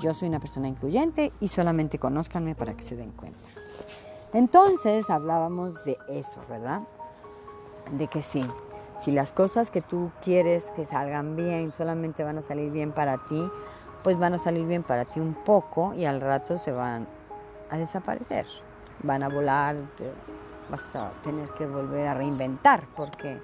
Yo 0.00 0.14
soy 0.14 0.28
una 0.28 0.38
persona 0.38 0.68
incluyente 0.68 1.32
y 1.40 1.48
solamente 1.48 1.98
conózcanme 1.98 2.54
para 2.54 2.74
que 2.74 2.82
se 2.82 2.94
den 2.94 3.10
cuenta. 3.10 3.63
Entonces 4.34 5.10
hablábamos 5.10 5.82
de 5.84 5.96
eso, 6.08 6.40
¿verdad? 6.48 6.82
De 7.92 8.08
que 8.08 8.20
sí, 8.22 8.44
si 9.00 9.12
las 9.12 9.32
cosas 9.32 9.70
que 9.70 9.80
tú 9.80 10.10
quieres 10.24 10.72
que 10.74 10.86
salgan 10.86 11.36
bien 11.36 11.72
solamente 11.72 12.24
van 12.24 12.38
a 12.38 12.42
salir 12.42 12.72
bien 12.72 12.90
para 12.90 13.18
ti, 13.26 13.48
pues 14.02 14.18
van 14.18 14.34
a 14.34 14.38
salir 14.38 14.66
bien 14.66 14.82
para 14.82 15.04
ti 15.04 15.20
un 15.20 15.34
poco 15.34 15.94
y 15.94 16.04
al 16.04 16.20
rato 16.20 16.58
se 16.58 16.72
van 16.72 17.06
a 17.70 17.76
desaparecer, 17.76 18.44
van 19.04 19.22
a 19.22 19.28
volar, 19.28 19.76
vas 20.68 20.96
a 20.96 21.12
tener 21.22 21.48
que 21.50 21.64
volver 21.66 22.08
a 22.08 22.14
reinventar 22.14 22.82
porque 22.96 23.40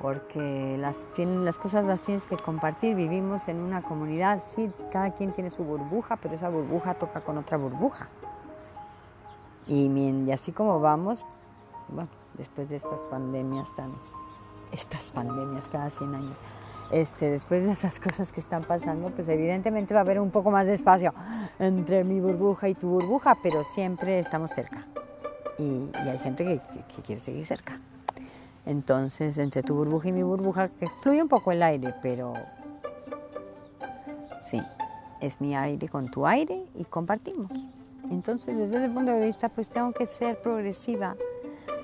porque 0.00 0.76
las, 0.80 1.06
las 1.16 1.58
cosas 1.58 1.84
las 1.84 2.02
tienes 2.02 2.26
que 2.26 2.36
compartir. 2.36 2.96
Vivimos 2.96 3.46
en 3.46 3.60
una 3.60 3.82
comunidad, 3.82 4.42
sí, 4.44 4.68
cada 4.90 5.12
quien 5.12 5.30
tiene 5.30 5.50
su 5.50 5.62
burbuja, 5.62 6.16
pero 6.16 6.34
esa 6.34 6.48
burbuja 6.48 6.94
toca 6.94 7.20
con 7.20 7.38
otra 7.38 7.56
burbuja. 7.56 8.08
Y, 9.66 10.30
así 10.30 10.52
como 10.52 10.80
vamos, 10.80 11.24
bueno, 11.88 12.08
después 12.34 12.68
de 12.68 12.76
estas 12.76 13.00
pandemias 13.02 13.72
tan, 13.76 13.92
estas 14.72 15.12
pandemias 15.12 15.68
cada 15.68 15.90
100 15.90 16.14
años, 16.14 16.36
este, 16.90 17.30
después 17.30 17.64
de 17.64 17.72
esas 17.72 18.00
cosas 18.00 18.32
que 18.32 18.40
están 18.40 18.64
pasando, 18.64 19.10
pues 19.10 19.28
evidentemente 19.28 19.94
va 19.94 20.00
a 20.00 20.02
haber 20.02 20.20
un 20.20 20.30
poco 20.30 20.50
más 20.50 20.66
de 20.66 20.74
espacio 20.74 21.14
entre 21.58 22.04
mi 22.04 22.20
burbuja 22.20 22.68
y 22.68 22.74
tu 22.74 22.88
burbuja, 22.88 23.36
pero 23.42 23.64
siempre 23.64 24.18
estamos 24.18 24.50
cerca. 24.50 24.86
Y, 25.58 25.88
hay 25.94 26.18
gente 26.18 26.44
que, 26.44 26.60
que, 26.94 27.02
quiere 27.02 27.20
seguir 27.20 27.46
cerca. 27.46 27.78
Entonces, 28.66 29.38
entre 29.38 29.62
tu 29.62 29.74
burbuja 29.74 30.08
y 30.08 30.12
mi 30.12 30.22
burbuja, 30.22 30.68
que 30.68 30.88
fluye 31.02 31.22
un 31.22 31.28
poco 31.28 31.52
el 31.52 31.62
aire, 31.62 31.94
pero 32.02 32.34
sí, 34.40 34.60
es 35.20 35.40
mi 35.40 35.56
aire 35.56 35.88
con 35.88 36.10
tu 36.10 36.26
aire 36.26 36.64
y 36.74 36.84
compartimos. 36.84 37.50
Entonces, 38.12 38.56
desde 38.56 38.76
ese 38.76 38.88
punto 38.90 39.10
de 39.10 39.24
vista, 39.26 39.48
pues 39.48 39.70
tengo 39.70 39.92
que 39.92 40.04
ser 40.04 40.38
progresiva, 40.40 41.16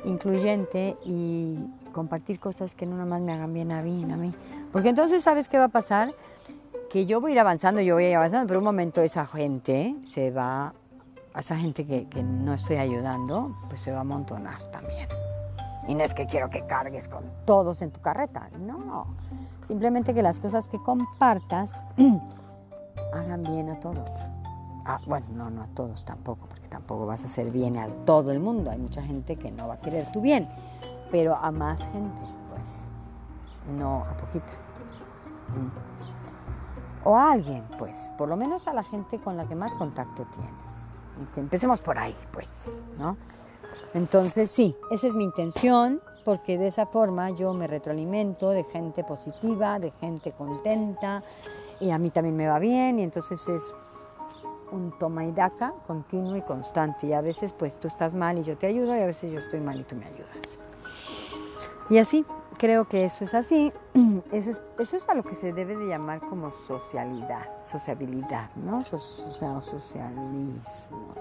incluyente 0.05 0.97
y 1.05 1.59
compartir 1.93 2.39
cosas 2.39 2.75
que 2.75 2.85
no 2.85 2.97
nada 2.97 3.07
más 3.07 3.23
me 3.23 3.33
hagan 3.33 3.53
bien 3.55 3.73
a 3.73 3.81
mí, 3.81 4.05
a 4.05 4.17
mí. 4.17 4.35
Porque 4.71 4.91
entonces, 4.91 5.25
¿sabes 5.25 5.49
qué 5.49 5.57
va 5.57 5.65
a 5.65 5.69
pasar? 5.69 6.15
Que 6.91 7.07
yo 7.07 7.23
voy 7.23 7.31
a 7.31 7.35
ir 7.35 7.41
avanzando, 7.41 7.81
yo 7.81 7.95
voy 7.95 8.05
a 8.05 8.11
ir 8.11 8.17
avanzando, 8.17 8.47
pero 8.47 8.61
un 8.61 8.65
momento 8.67 9.01
esa 9.01 9.27
gente 9.27 9.97
se 10.07 10.31
va, 10.31 10.75
esa 11.35 11.57
gente 11.57 11.87
que, 11.87 12.07
que 12.09 12.23
no 12.23 12.53
estoy 12.53 12.77
ayudando, 12.77 13.57
pues 13.71 13.81
se 13.81 13.91
va 13.91 13.99
a 13.99 14.01
amontonar 14.03 14.63
también. 14.71 15.09
Y 15.87 15.95
no 15.95 16.05
es 16.05 16.13
que 16.13 16.27
quiero 16.27 16.51
que 16.51 16.67
cargues 16.67 17.09
con 17.09 17.25
todos 17.47 17.81
en 17.81 17.91
tu 17.91 18.01
carreta, 18.03 18.51
no. 18.59 19.07
Simplemente 19.63 20.13
que 20.13 20.23
las 20.23 20.39
cosas 20.39 20.69
que 20.69 20.79
compartas 20.79 21.83
hagan 23.15 23.43
bien 23.43 23.71
a 23.71 23.81
todos. 23.81 24.28
Ah, 24.91 24.99
bueno, 25.05 25.27
no, 25.35 25.51
no 25.51 25.63
a 25.65 25.67
todos 25.67 26.03
tampoco, 26.07 26.47
porque 26.49 26.67
tampoco 26.67 27.05
vas 27.05 27.23
a 27.23 27.27
hacer 27.27 27.51
bien 27.51 27.77
a 27.77 27.89
todo 28.07 28.33
el 28.33 28.41
mundo. 28.41 28.71
Hay 28.71 28.79
mucha 28.79 29.03
gente 29.03 29.37
que 29.37 29.51
no 29.51 29.69
va 29.69 29.75
a 29.75 29.77
querer 29.77 30.11
tu 30.13 30.23
bien, 30.23 30.49
pero 31.11 31.37
a 31.37 31.51
más 31.51 31.79
gente, 31.93 32.27
pues, 32.49 33.77
no 33.77 34.07
a 34.07 34.17
poquita. 34.17 34.51
Mm. 35.51 37.07
O 37.07 37.17
a 37.19 37.33
alguien, 37.33 37.65
pues, 37.79 37.99
por 38.17 38.31
lo 38.31 38.37
menos 38.39 38.67
a 38.67 38.73
la 38.73 38.83
gente 38.83 39.19
con 39.19 39.37
la 39.37 39.47
que 39.47 39.55
más 39.55 39.75
contacto 39.75 40.27
tienes. 40.35 41.37
empecemos 41.37 41.81
por 41.81 41.99
ahí, 41.99 42.17
pues, 42.33 42.79
¿no? 42.99 43.19
Entonces, 43.93 44.51
sí, 44.51 44.75
esa 44.91 45.07
es 45.07 45.15
mi 45.15 45.25
intención, 45.25 46.01
porque 46.25 46.57
de 46.57 46.69
esa 46.69 46.87
forma 46.87 47.29
yo 47.29 47.53
me 47.53 47.67
retroalimento 47.67 48.49
de 48.49 48.65
gente 48.65 49.05
positiva, 49.05 49.79
de 49.79 49.91
gente 49.91 50.33
contenta, 50.33 51.23
y 51.79 51.91
a 51.91 51.99
mí 51.99 52.09
también 52.09 52.37
me 52.37 52.47
va 52.47 52.59
bien, 52.59 52.99
y 52.99 53.03
entonces 53.03 53.47
es 53.49 53.63
un 54.73 54.93
toma 54.99 55.25
y 55.25 55.33
daca 55.33 55.73
continuo 55.87 56.37
y 56.37 56.43
constante. 56.43 57.07
Y 57.07 57.13
a 57.13 57.21
veces 57.21 57.53
pues 57.53 57.79
tú 57.79 57.89
estás 57.89 58.15
mal 58.15 58.39
y 58.39 58.43
yo 58.43 58.57
te 58.57 58.67
ayudo 58.67 58.97
y 58.97 59.01
a 59.01 59.07
veces 59.07 59.33
yo 59.33 59.39
estoy 59.39 59.61
mal 59.61 59.79
y 59.81 59.85
tú 59.85 59.97
me 59.97 60.07
ayudas. 60.07 60.59
Y 61.91 61.99
así, 61.99 62.25
creo 62.59 62.87
que 62.87 63.05
eso 63.07 63.25
es 63.25 63.35
así. 63.35 63.73
Eso 64.33 64.51
es, 64.51 64.61
eso 64.79 64.97
es 64.97 65.09
a 65.09 65.15
lo 65.15 65.23
que 65.23 65.35
se 65.35 65.53
debe 65.55 65.75
de 65.77 65.87
llamar 65.87 66.21
como 66.21 66.51
socialidad, 66.51 67.49
sociabilidad, 67.65 68.51
¿no? 68.57 68.83
So- 68.85 68.99
so- 68.99 69.63
socialismo. 69.63 71.15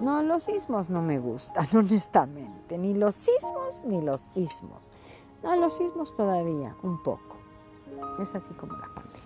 No, 0.00 0.22
los 0.22 0.48
ismos 0.48 0.88
no 0.90 1.02
me 1.02 1.18
gustan, 1.18 1.66
honestamente. 1.74 2.78
Ni 2.78 2.94
los 2.94 3.16
sismos 3.16 3.82
ni 3.84 4.00
los 4.00 4.30
ismos. 4.34 4.90
No, 5.42 5.56
los 5.56 5.76
sismos 5.76 6.14
todavía, 6.14 6.76
un 6.82 7.02
poco. 7.02 7.36
Es 8.22 8.32
así 8.34 8.52
como 8.54 8.74
la 8.74 8.86
pandemia. 8.94 9.22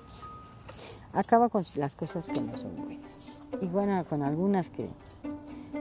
Acaba 1.13 1.49
con 1.51 1.63
las 1.77 1.95
cosas 1.95 2.27
que 2.29 2.41
no 2.41 2.57
son 2.57 2.73
buenas. 2.77 3.36
Y 3.61 3.67
bueno, 3.67 4.05
con 4.07 4.23
algunas 4.23 4.69
que, 4.71 4.89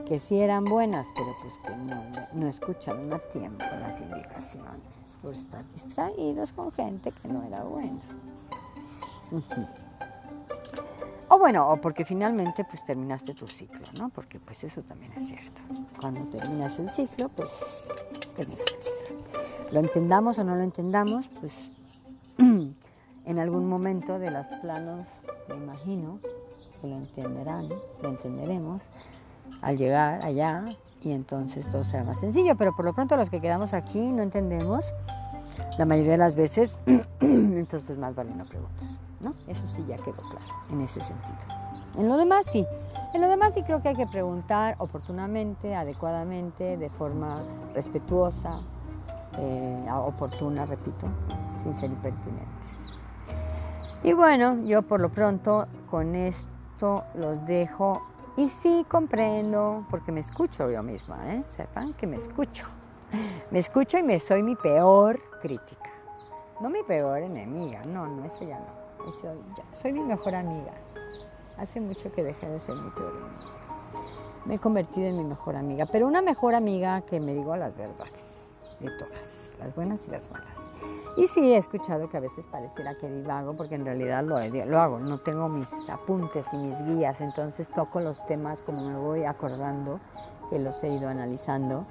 que 0.06 0.20
sí 0.20 0.40
eran 0.40 0.66
buenas, 0.66 1.08
pero 1.16 1.36
pues 1.42 1.58
que 1.60 1.76
no, 1.76 2.04
no 2.34 2.48
escucharon 2.48 3.12
a 3.14 3.20
tiempo 3.20 3.66
las 3.80 4.02
indicaciones 4.02 4.82
por 5.22 5.34
estar 5.34 5.64
distraídos 5.74 6.52
con 6.52 6.72
gente 6.72 7.12
que 7.12 7.28
no 7.28 7.44
era 7.44 7.64
buena. 7.64 8.00
O 11.28 11.40
bueno, 11.40 11.70
o 11.72 11.78
porque 11.78 12.06
finalmente 12.06 12.64
pues 12.64 12.86
terminaste 12.86 13.34
tu 13.34 13.48
ciclo, 13.48 13.86
¿no? 13.98 14.10
Porque 14.10 14.40
pues 14.40 14.64
eso 14.64 14.82
también 14.84 15.12
es 15.14 15.28
cierto. 15.28 15.62
Cuando 16.00 16.22
terminas 16.30 16.78
el 16.78 16.90
ciclo, 16.92 17.30
pues 17.30 17.50
terminas 18.36 18.68
el 18.72 18.82
ciclo. 18.82 19.16
Lo 19.72 19.80
entendamos 19.80 20.38
o 20.38 20.44
no 20.44 20.56
lo 20.56 20.62
entendamos, 20.62 21.26
pues 21.40 21.52
en 22.38 23.40
algún 23.40 23.68
momento 23.68 24.20
de 24.20 24.30
los 24.30 24.46
planos, 24.62 25.08
me 25.50 25.56
imagino, 25.56 26.20
que 26.86 26.92
lo 26.92 26.98
entenderán, 26.98 27.70
lo 28.02 28.10
entenderemos 28.10 28.82
al 29.62 29.78
llegar 29.78 30.24
allá 30.24 30.66
y 31.02 31.12
entonces 31.12 31.68
todo 31.70 31.84
será 31.84 32.04
más 32.04 32.20
sencillo. 32.20 32.56
Pero 32.56 32.76
por 32.76 32.86
lo 32.86 32.94
pronto 32.94 33.18
los 33.18 33.30
que 33.30 33.42
quedamos 33.42 33.74
aquí 33.74 34.12
no 34.12 34.24
entendemos 34.24 34.94
la 35.78 35.86
mayoría 35.86 36.14
de 36.14 36.18
las 36.18 36.36
veces, 36.36 36.78
entonces 37.20 37.84
pues 37.86 37.98
más 37.98 38.16
vale 38.16 38.32
no 38.36 38.46
preguntar, 38.46 38.88
¿no? 39.20 39.34
Eso 39.48 39.68
sí 39.68 39.84
ya 39.88 39.96
quedó 39.96 40.16
claro 40.16 40.46
en 40.72 40.82
ese 40.82 41.02
sentido. 41.02 41.36
En 41.98 42.08
lo 42.08 42.18
demás 42.18 42.46
sí, 42.52 42.66
en 43.14 43.22
lo 43.22 43.30
demás 43.30 43.54
sí 43.54 43.64
creo 43.64 43.82
que 43.82 43.90
hay 43.90 43.96
que 43.96 44.06
preguntar 44.06 44.76
oportunamente, 44.80 45.76
adecuadamente, 45.76 46.78
de 46.78 46.90
forma 46.90 47.42
respetuosa, 47.74 48.60
eh, 49.38 49.88
oportuna, 49.92 50.66
repito, 50.66 51.08
sin 51.64 51.76
ser 51.76 51.90
impertinente. 51.90 52.46
Y 54.04 54.14
bueno, 54.14 54.62
yo 54.64 54.82
por 54.84 55.00
lo 55.00 55.10
pronto 55.10 55.66
con 55.90 56.16
los 57.16 57.46
dejo 57.46 58.02
y 58.38 58.50
sí 58.50 58.86
comprendo, 58.90 59.86
porque 59.90 60.12
me 60.12 60.20
escucho 60.20 60.70
yo 60.70 60.84
misma, 60.84 61.34
¿eh? 61.34 61.44
sepan 61.56 61.94
que 61.94 62.06
me 62.06 62.18
escucho. 62.18 62.66
Me 63.52 63.60
escucho 63.60 63.98
y 63.98 64.04
me 64.04 64.20
soy 64.20 64.44
mi 64.44 64.56
peor 64.56 65.22
crítica. 65.42 65.90
No 66.60 66.70
mi 66.70 66.84
peor 66.84 67.20
enemiga, 67.20 67.82
no, 67.88 68.08
no, 68.08 68.26
eso 68.26 68.44
ya 68.44 68.60
no. 68.60 69.08
Eso 69.08 69.34
ya, 69.56 69.64
soy 69.74 69.94
mi 69.94 70.02
mejor 70.02 70.36
amiga. 70.36 70.74
Hace 71.58 71.80
mucho 71.80 72.12
que 72.12 72.24
dejé 72.24 72.50
de 72.50 72.60
ser 72.60 72.76
mi 72.76 72.90
peor 72.90 73.12
enemiga. 73.12 73.56
Me 74.46 74.56
he 74.56 74.60
convertido 74.60 75.08
en 75.08 75.18
mi 75.18 75.24
mejor 75.24 75.56
amiga, 75.56 75.86
pero 75.86 76.08
una 76.08 76.22
mejor 76.22 76.56
amiga 76.56 77.02
que 77.02 77.20
me 77.20 77.34
digo 77.34 77.56
las 77.56 77.78
verdades, 77.78 78.60
de 78.80 78.92
todas, 78.98 79.56
las 79.60 79.74
buenas 79.76 80.06
y 80.08 80.12
las 80.12 80.30
malas. 80.30 80.72
Y 81.18 81.28
sí, 81.28 81.54
he 81.54 81.58
escuchado 81.58 82.10
que 82.10 82.18
a 82.18 82.20
veces 82.20 82.46
pareciera 82.48 82.96
que 82.96 83.10
divago, 83.10 83.56
porque 83.56 83.76
en 83.76 83.86
realidad 83.86 84.24
lo, 84.24 84.38
lo 84.66 84.82
hago, 84.82 85.00
no 85.00 85.20
tengo 85.20 85.48
mis 85.48 85.70
apuntes 85.90 86.46
y 86.52 86.58
mis 86.58 86.78
guías, 86.84 87.22
entonces 87.22 87.72
toco 87.72 88.02
los 88.02 88.26
temas 88.26 88.62
como 88.62 88.84
me 88.84 88.98
voy 88.98 89.24
acordando, 89.24 90.02
que 90.50 90.60
los 90.60 90.84
he 90.84 90.90
ido 90.90 91.08
analizando 91.08 91.86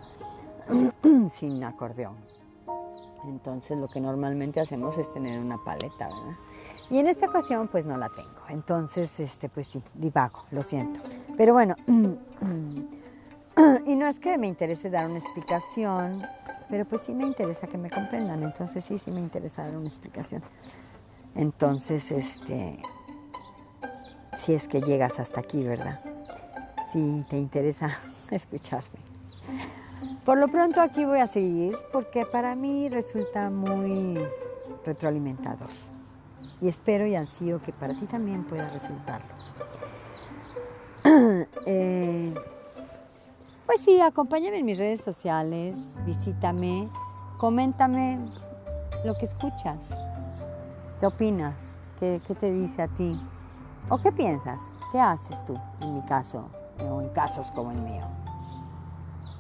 sin 1.35 1.65
acordeón. 1.65 2.17
Entonces 3.27 3.79
lo 3.79 3.89
que 3.89 4.01
normalmente 4.01 4.61
hacemos 4.61 4.99
es 4.99 5.11
tener 5.13 5.41
una 5.41 5.57
paleta, 5.57 6.07
¿verdad? 6.07 6.37
Y 6.91 6.99
en 6.99 7.07
esta 7.07 7.27
ocasión 7.27 7.69
pues 7.69 7.87
no 7.87 7.97
la 7.97 8.11
tengo. 8.11 8.43
Entonces, 8.51 9.19
este, 9.19 9.49
pues 9.49 9.69
sí, 9.69 9.83
divago, 9.95 10.45
lo 10.51 10.63
siento. 10.63 11.01
Pero 11.37 11.55
bueno, 11.55 11.75
y 13.87 13.97
no 13.97 14.07
es 14.07 14.21
que 14.21 14.37
me 14.37 14.49
interese 14.49 14.91
dar 14.91 15.09
una 15.09 15.19
explicación, 15.19 16.23
pero 16.75 16.87
pues 16.87 17.03
sí 17.03 17.15
me 17.15 17.25
interesa 17.25 17.69
que 17.69 17.79
me 17.79 17.89
comprendan. 17.89 18.43
Entonces 18.43 18.85
sí, 18.85 18.99
sí 18.99 19.13
me 19.13 19.21
interesa 19.21 19.63
dar 19.63 19.77
una 19.77 19.87
explicación. 19.87 20.43
Entonces, 21.37 22.11
este, 22.11 22.83
si 24.37 24.55
es 24.55 24.67
que 24.67 24.81
llegas 24.81 25.21
hasta 25.21 25.39
aquí, 25.39 25.63
¿verdad? 25.63 26.01
Si 26.93 27.25
te 27.31 27.39
interesa 27.39 27.97
escucharme. 28.33 28.99
Por 30.25 30.37
lo 30.39 30.49
pronto 30.49 30.81
aquí 30.81 31.05
voy 31.05 31.21
a 31.21 31.29
seguir 31.29 31.77
porque 31.93 32.27
para 32.27 32.57
mí 32.57 32.89
resulta 32.89 33.51
muy 33.51 34.19
retroalimentador. 34.85 35.71
Y 36.61 36.67
espero 36.67 37.07
y 37.07 37.15
ansío 37.15 37.63
que 37.63 37.73
para 37.73 37.95
ti 37.95 38.07
también 38.07 38.43
pueda 38.43 38.69
resultarlo. 38.71 39.29
eh, 41.67 42.35
pues 43.67 43.81
sí, 43.81 44.01
acompáñame 44.01 44.59
en 44.59 44.67
mis 44.67 44.79
redes 44.79 45.01
sociales, 45.01 45.99
visítame, 46.05 46.89
coméntame 47.39 48.19
lo 49.05 49.15
que 49.15 49.25
escuchas, 49.25 49.99
qué 51.01 51.07
opinas, 51.07 51.77
qué, 51.99 52.21
te 52.39 52.51
dice 52.51 52.83
a 52.83 52.89
ti, 52.89 53.19
o 53.89 53.99
qué 53.99 54.13
piensas, 54.13 54.61
qué 54.93 55.01
haces 55.01 55.45
tú, 55.45 55.59
en 55.81 55.95
mi 55.95 56.03
caso, 56.03 56.49
o 56.81 57.01
en 57.01 57.09
casos 57.11 57.51
como 57.51 57.71
el 57.71 57.79
mío. 57.79 58.05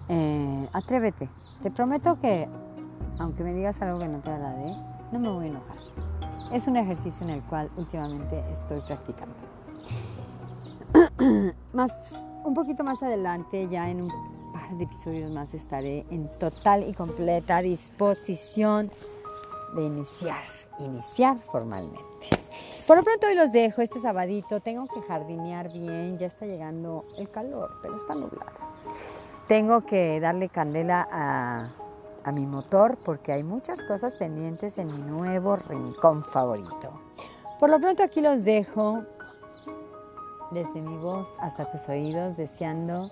Eh, 0.08 0.68
atrévete. 0.72 1.28
Te 1.62 1.70
prometo 1.70 2.20
que, 2.20 2.48
aunque 3.18 3.42
me 3.42 3.54
digas 3.54 3.80
algo 3.80 3.98
que 3.98 4.08
no 4.08 4.20
te 4.20 4.30
agrade, 4.30 4.76
no 5.12 5.18
me 5.18 5.28
voy 5.30 5.46
a 5.46 5.48
enojar. 5.48 5.76
Es 6.52 6.66
un 6.66 6.76
ejercicio 6.76 7.24
en 7.24 7.32
el 7.32 7.42
cual 7.42 7.70
últimamente 7.76 8.44
estoy 8.52 8.80
practicando. 8.80 9.34
más, 11.72 11.90
un 12.44 12.54
poquito 12.54 12.84
más 12.84 13.02
adelante, 13.02 13.68
ya 13.68 13.90
en 13.90 14.02
un 14.02 14.52
par 14.52 14.70
de 14.76 14.84
episodios 14.84 15.30
más, 15.30 15.52
estaré 15.54 16.04
en 16.10 16.28
total 16.38 16.88
y 16.88 16.94
completa 16.94 17.60
disposición 17.60 18.90
de 19.74 19.82
iniciar, 19.82 20.44
iniciar 20.78 21.38
formalmente. 21.38 22.00
Por 22.86 22.98
lo 22.98 23.02
pronto 23.02 23.26
hoy 23.26 23.34
los 23.34 23.50
dejo, 23.50 23.82
este 23.82 24.00
sabadito, 24.00 24.60
tengo 24.60 24.86
que 24.86 25.00
jardinear 25.02 25.72
bien, 25.72 26.18
ya 26.18 26.26
está 26.26 26.46
llegando 26.46 27.06
el 27.18 27.30
calor, 27.30 27.70
pero 27.82 27.96
está 27.96 28.14
nublado 28.14 28.74
tengo 29.46 29.84
que 29.84 30.20
darle 30.20 30.48
candela 30.48 31.06
a, 31.10 31.68
a, 32.24 32.32
mi 32.32 32.46
motor 32.46 32.96
porque 32.96 33.32
hay 33.32 33.42
muchas 33.42 33.84
cosas 33.84 34.16
pendientes 34.16 34.78
en 34.78 34.90
mi 34.90 34.98
nuevo 34.98 35.56
rincón 35.56 36.24
favorito. 36.24 37.00
Por 37.60 37.70
lo 37.70 37.78
pronto 37.78 38.02
aquí 38.02 38.20
los 38.20 38.44
dejo 38.44 39.04
desde 40.54 40.80
mi 40.80 40.96
voz 40.96 41.28
hasta 41.40 41.70
tus 41.70 41.88
oídos 41.88 42.36
deseando 42.36 43.10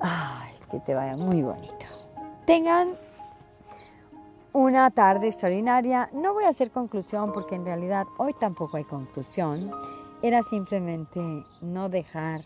ay, 0.00 0.52
que 0.70 0.80
te 0.80 0.94
vaya 0.94 1.16
muy 1.16 1.42
bonito. 1.42 1.86
Tengan 2.46 2.96
una 4.52 4.90
tarde 4.90 5.28
extraordinaria. 5.28 6.08
No 6.12 6.32
voy 6.32 6.44
a 6.44 6.48
hacer 6.48 6.70
conclusión 6.70 7.32
porque 7.32 7.54
en 7.54 7.66
realidad 7.66 8.06
hoy 8.18 8.32
tampoco 8.32 8.78
hay 8.78 8.84
conclusión. 8.84 9.70
Era 10.22 10.42
simplemente 10.42 11.20
no 11.60 11.88
dejar 11.88 12.40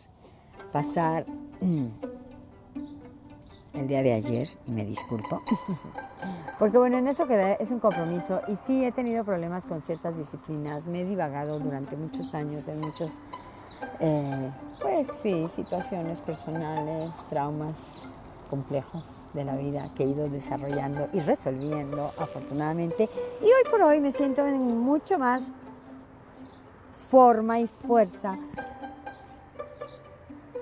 pasar 0.72 1.24
el 3.72 3.86
día 3.86 4.02
de 4.02 4.12
ayer 4.12 4.48
y 4.66 4.70
me 4.70 4.84
disculpo. 4.84 5.42
Porque 6.58 6.78
bueno, 6.78 6.98
en 6.98 7.08
eso 7.08 7.26
quedé, 7.26 7.56
es 7.60 7.70
un 7.70 7.78
compromiso 7.78 8.40
y 8.48 8.56
sí 8.56 8.84
he 8.84 8.92
tenido 8.92 9.24
problemas 9.24 9.64
con 9.64 9.80
ciertas 9.82 10.16
disciplinas, 10.16 10.86
me 10.86 11.00
he 11.00 11.04
divagado 11.04 11.58
durante 11.58 11.96
muchos 11.96 12.34
años 12.34 12.68
en 12.68 12.80
muchos, 12.80 13.22
eh, 14.00 14.50
pues 14.80 15.08
sí, 15.22 15.46
situaciones 15.48 16.20
personales, 16.20 17.10
traumas 17.28 17.76
complejos 18.48 19.04
de 19.32 19.44
la 19.44 19.56
vida 19.56 19.90
que 19.94 20.04
he 20.04 20.08
ido 20.08 20.28
desarrollando 20.28 21.08
y 21.12 21.20
resolviendo 21.20 22.12
afortunadamente. 22.18 23.08
Y 23.40 23.44
hoy 23.44 23.70
por 23.70 23.82
hoy 23.82 24.00
me 24.00 24.12
siento 24.12 24.46
en 24.46 24.78
mucho 24.78 25.18
más 25.18 25.52
forma 27.10 27.60
y 27.60 27.66
fuerza 27.66 28.38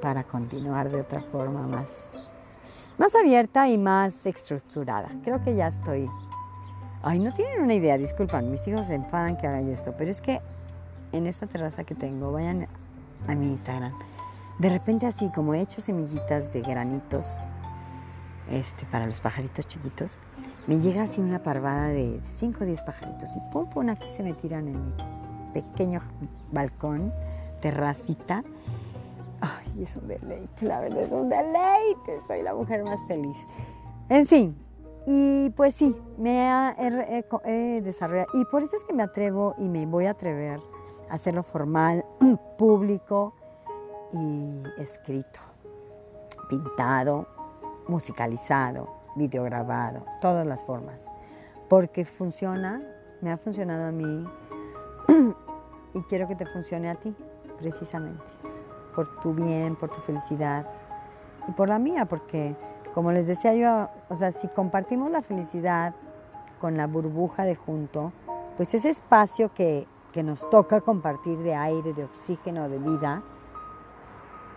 para 0.02 0.24
continuar 0.24 0.90
de 0.90 1.00
otra 1.00 1.22
forma 1.22 1.66
más 1.66 1.86
más 2.98 3.14
abierta 3.14 3.68
y 3.68 3.78
más 3.78 4.26
estructurada. 4.26 5.08
Creo 5.22 5.42
que 5.42 5.54
ya 5.54 5.68
estoy. 5.68 6.10
Ay, 7.02 7.20
no 7.20 7.32
tienen 7.32 7.62
una 7.62 7.74
idea, 7.74 7.96
disculpan, 7.96 8.50
mis 8.50 8.66
hijos 8.66 8.86
se 8.88 8.96
enfadan 8.96 9.38
que 9.38 9.46
haga 9.46 9.60
esto, 9.60 9.94
pero 9.96 10.10
es 10.10 10.20
que 10.20 10.40
en 11.12 11.28
esta 11.28 11.46
terraza 11.46 11.84
que 11.84 11.94
tengo, 11.94 12.32
vayan 12.32 12.66
a 13.26 13.34
mi 13.34 13.50
Instagram. 13.50 13.92
De 14.58 14.68
repente 14.68 15.06
así 15.06 15.30
como 15.34 15.54
he 15.54 15.60
hecho 15.60 15.80
semillitas 15.80 16.52
de 16.52 16.62
granitos 16.62 17.26
este, 18.50 18.86
para 18.86 19.06
los 19.06 19.20
pajaritos 19.20 19.66
chiquitos, 19.66 20.18
me 20.66 20.80
llega 20.80 21.02
así 21.02 21.20
una 21.20 21.42
parvada 21.42 21.88
de 21.88 22.20
5 22.24 22.58
o 22.62 22.66
10 22.66 22.82
pajaritos 22.82 23.30
y 23.36 23.52
pum, 23.52 23.68
pum, 23.70 23.88
aquí 23.88 24.08
se 24.08 24.22
me 24.22 24.34
tiran 24.34 24.68
en 24.68 24.84
mi 24.84 24.92
pequeño 25.54 26.00
balcón, 26.52 27.12
terracita, 27.60 28.42
Ay, 29.40 29.82
es 29.82 29.94
un 29.96 30.08
deleite, 30.08 30.66
la 30.66 30.80
verdad 30.80 31.02
es 31.02 31.12
un 31.12 31.28
deleite. 31.28 32.20
Soy 32.26 32.42
la 32.42 32.54
mujer 32.54 32.82
más 32.84 33.00
feliz. 33.06 33.36
En 34.08 34.26
fin, 34.26 34.56
y 35.06 35.50
pues 35.50 35.74
sí, 35.74 35.96
me 36.16 36.50
he, 37.44 37.80
desarrollado. 37.82 38.28
Y 38.34 38.44
por 38.46 38.62
eso 38.62 38.76
es 38.76 38.84
que 38.84 38.92
me 38.92 39.02
atrevo 39.02 39.54
y 39.58 39.68
me 39.68 39.86
voy 39.86 40.06
a 40.06 40.10
atrever 40.10 40.60
hacerlo 41.10 41.42
formal, 41.42 42.04
público 42.58 43.34
y 44.12 44.62
escrito, 44.78 45.40
pintado, 46.48 47.26
musicalizado, 47.88 48.88
videograbado, 49.16 50.04
todas 50.20 50.46
las 50.46 50.64
formas. 50.64 51.04
Porque 51.68 52.04
funciona, 52.04 52.82
me 53.20 53.30
ha 53.30 53.36
funcionado 53.36 53.88
a 53.88 53.92
mí 53.92 54.26
y 55.94 56.02
quiero 56.02 56.28
que 56.28 56.36
te 56.36 56.46
funcione 56.46 56.90
a 56.90 56.94
ti, 56.94 57.14
precisamente 57.58 58.24
por 58.98 59.20
tu 59.20 59.32
bien, 59.32 59.76
por 59.76 59.90
tu 59.90 60.00
felicidad 60.00 60.66
y 61.46 61.52
por 61.52 61.68
la 61.68 61.78
mía, 61.78 62.06
porque 62.06 62.56
como 62.94 63.12
les 63.12 63.28
decía 63.28 63.54
yo, 63.54 63.90
o 64.08 64.16
sea, 64.16 64.32
si 64.32 64.48
compartimos 64.48 65.08
la 65.12 65.22
felicidad 65.22 65.94
con 66.58 66.76
la 66.76 66.88
burbuja 66.88 67.44
de 67.44 67.54
junto, 67.54 68.12
pues 68.56 68.74
ese 68.74 68.90
espacio 68.90 69.54
que, 69.54 69.86
que 70.12 70.22
nos 70.22 70.48
toca 70.50 70.80
compartir 70.80 71.38
de 71.38 71.54
aire, 71.54 71.92
de 71.92 72.04
oxígeno, 72.04 72.68
de 72.68 72.78
vida, 72.78 73.22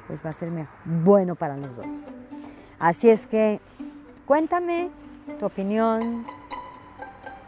pues 0.07 0.25
va 0.25 0.29
a 0.31 0.33
ser 0.33 0.51
mejor, 0.51 0.75
bueno 0.85 1.35
para 1.35 1.57
los 1.57 1.75
dos. 1.75 1.87
Así 2.79 3.09
es 3.09 3.27
que 3.27 3.59
cuéntame 4.25 4.89
tu 5.39 5.45
opinión, 5.45 6.25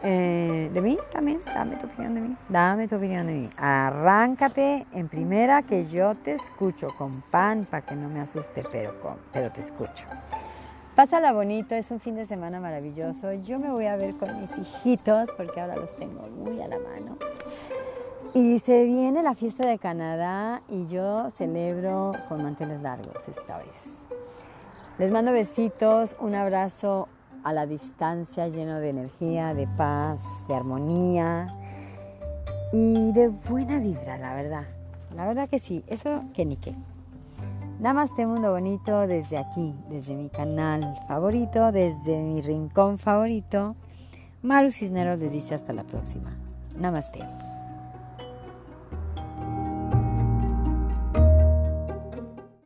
eh, 0.03 0.69
de 0.73 0.81
mí 0.81 0.97
también, 1.11 1.39
dame 1.45 1.77
tu 1.77 1.87
opinión 1.87 2.13
de 2.13 2.21
mí, 2.21 2.37
dame 2.49 2.87
tu 2.87 2.97
opinión 2.97 3.25
de 3.25 3.33
mí. 3.33 3.49
Arráncate 3.57 4.85
en 4.91 5.07
primera 5.07 5.63
que 5.63 5.85
yo 5.85 6.15
te 6.15 6.35
escucho 6.35 6.89
con 6.97 7.21
pan 7.31 7.65
para 7.69 7.85
que 7.85 7.95
no 7.95 8.09
me 8.09 8.19
asuste, 8.19 8.63
pero, 8.71 8.93
pero 9.31 9.51
te 9.51 9.61
escucho. 9.61 10.05
Pásala 10.95 11.33
bonito, 11.33 11.73
es 11.73 11.89
un 11.89 11.99
fin 11.99 12.15
de 12.15 12.27
semana 12.27 12.59
maravilloso. 12.59 13.33
Yo 13.33 13.57
me 13.57 13.71
voy 13.71 13.87
a 13.87 13.95
ver 13.95 14.15
con 14.15 14.39
mis 14.39 14.55
hijitos 14.55 15.29
porque 15.35 15.59
ahora 15.59 15.75
los 15.75 15.95
tengo 15.95 16.27
muy 16.27 16.61
a 16.61 16.67
la 16.67 16.77
mano. 16.77 17.17
Y 18.35 18.59
se 18.59 18.83
viene 18.85 19.21
la 19.21 19.35
fiesta 19.35 19.67
de 19.67 19.77
Canadá 19.77 20.63
y 20.67 20.87
yo 20.87 21.29
celebro 21.29 22.13
con 22.27 22.41
manteles 22.41 22.81
largos 22.81 23.27
esta 23.27 23.59
vez. 23.59 23.67
Les 24.97 25.11
mando 25.11 25.31
besitos, 25.31 26.15
un 26.19 26.33
abrazo 26.33 27.07
a 27.43 27.53
la 27.53 27.67
distancia 27.67 28.47
lleno 28.47 28.79
de 28.79 28.89
energía, 28.89 29.53
de 29.53 29.67
paz, 29.67 30.47
de 30.47 30.55
armonía 30.55 31.53
y 32.71 33.11
de 33.11 33.27
buena 33.27 33.77
vibra, 33.77 34.17
la 34.17 34.33
verdad. 34.33 34.63
La 35.13 35.27
verdad 35.27 35.47
que 35.47 35.59
sí, 35.59 35.83
eso 35.85 36.23
que 36.33 36.43
ni 36.43 36.55
qué. 36.55 36.73
Namaste 37.79 38.25
Mundo 38.25 38.51
Bonito 38.51 39.05
desde 39.05 39.37
aquí, 39.37 39.75
desde 39.89 40.15
mi 40.15 40.29
canal 40.29 40.95
favorito, 41.07 41.71
desde 41.71 42.19
mi 42.23 42.41
rincón 42.41 42.97
favorito. 42.97 43.75
Maru 44.41 44.71
Cisneros 44.71 45.19
les 45.19 45.31
dice 45.31 45.53
hasta 45.53 45.71
la 45.71 45.83
próxima. 45.83 46.35
Namaste. 46.75 47.42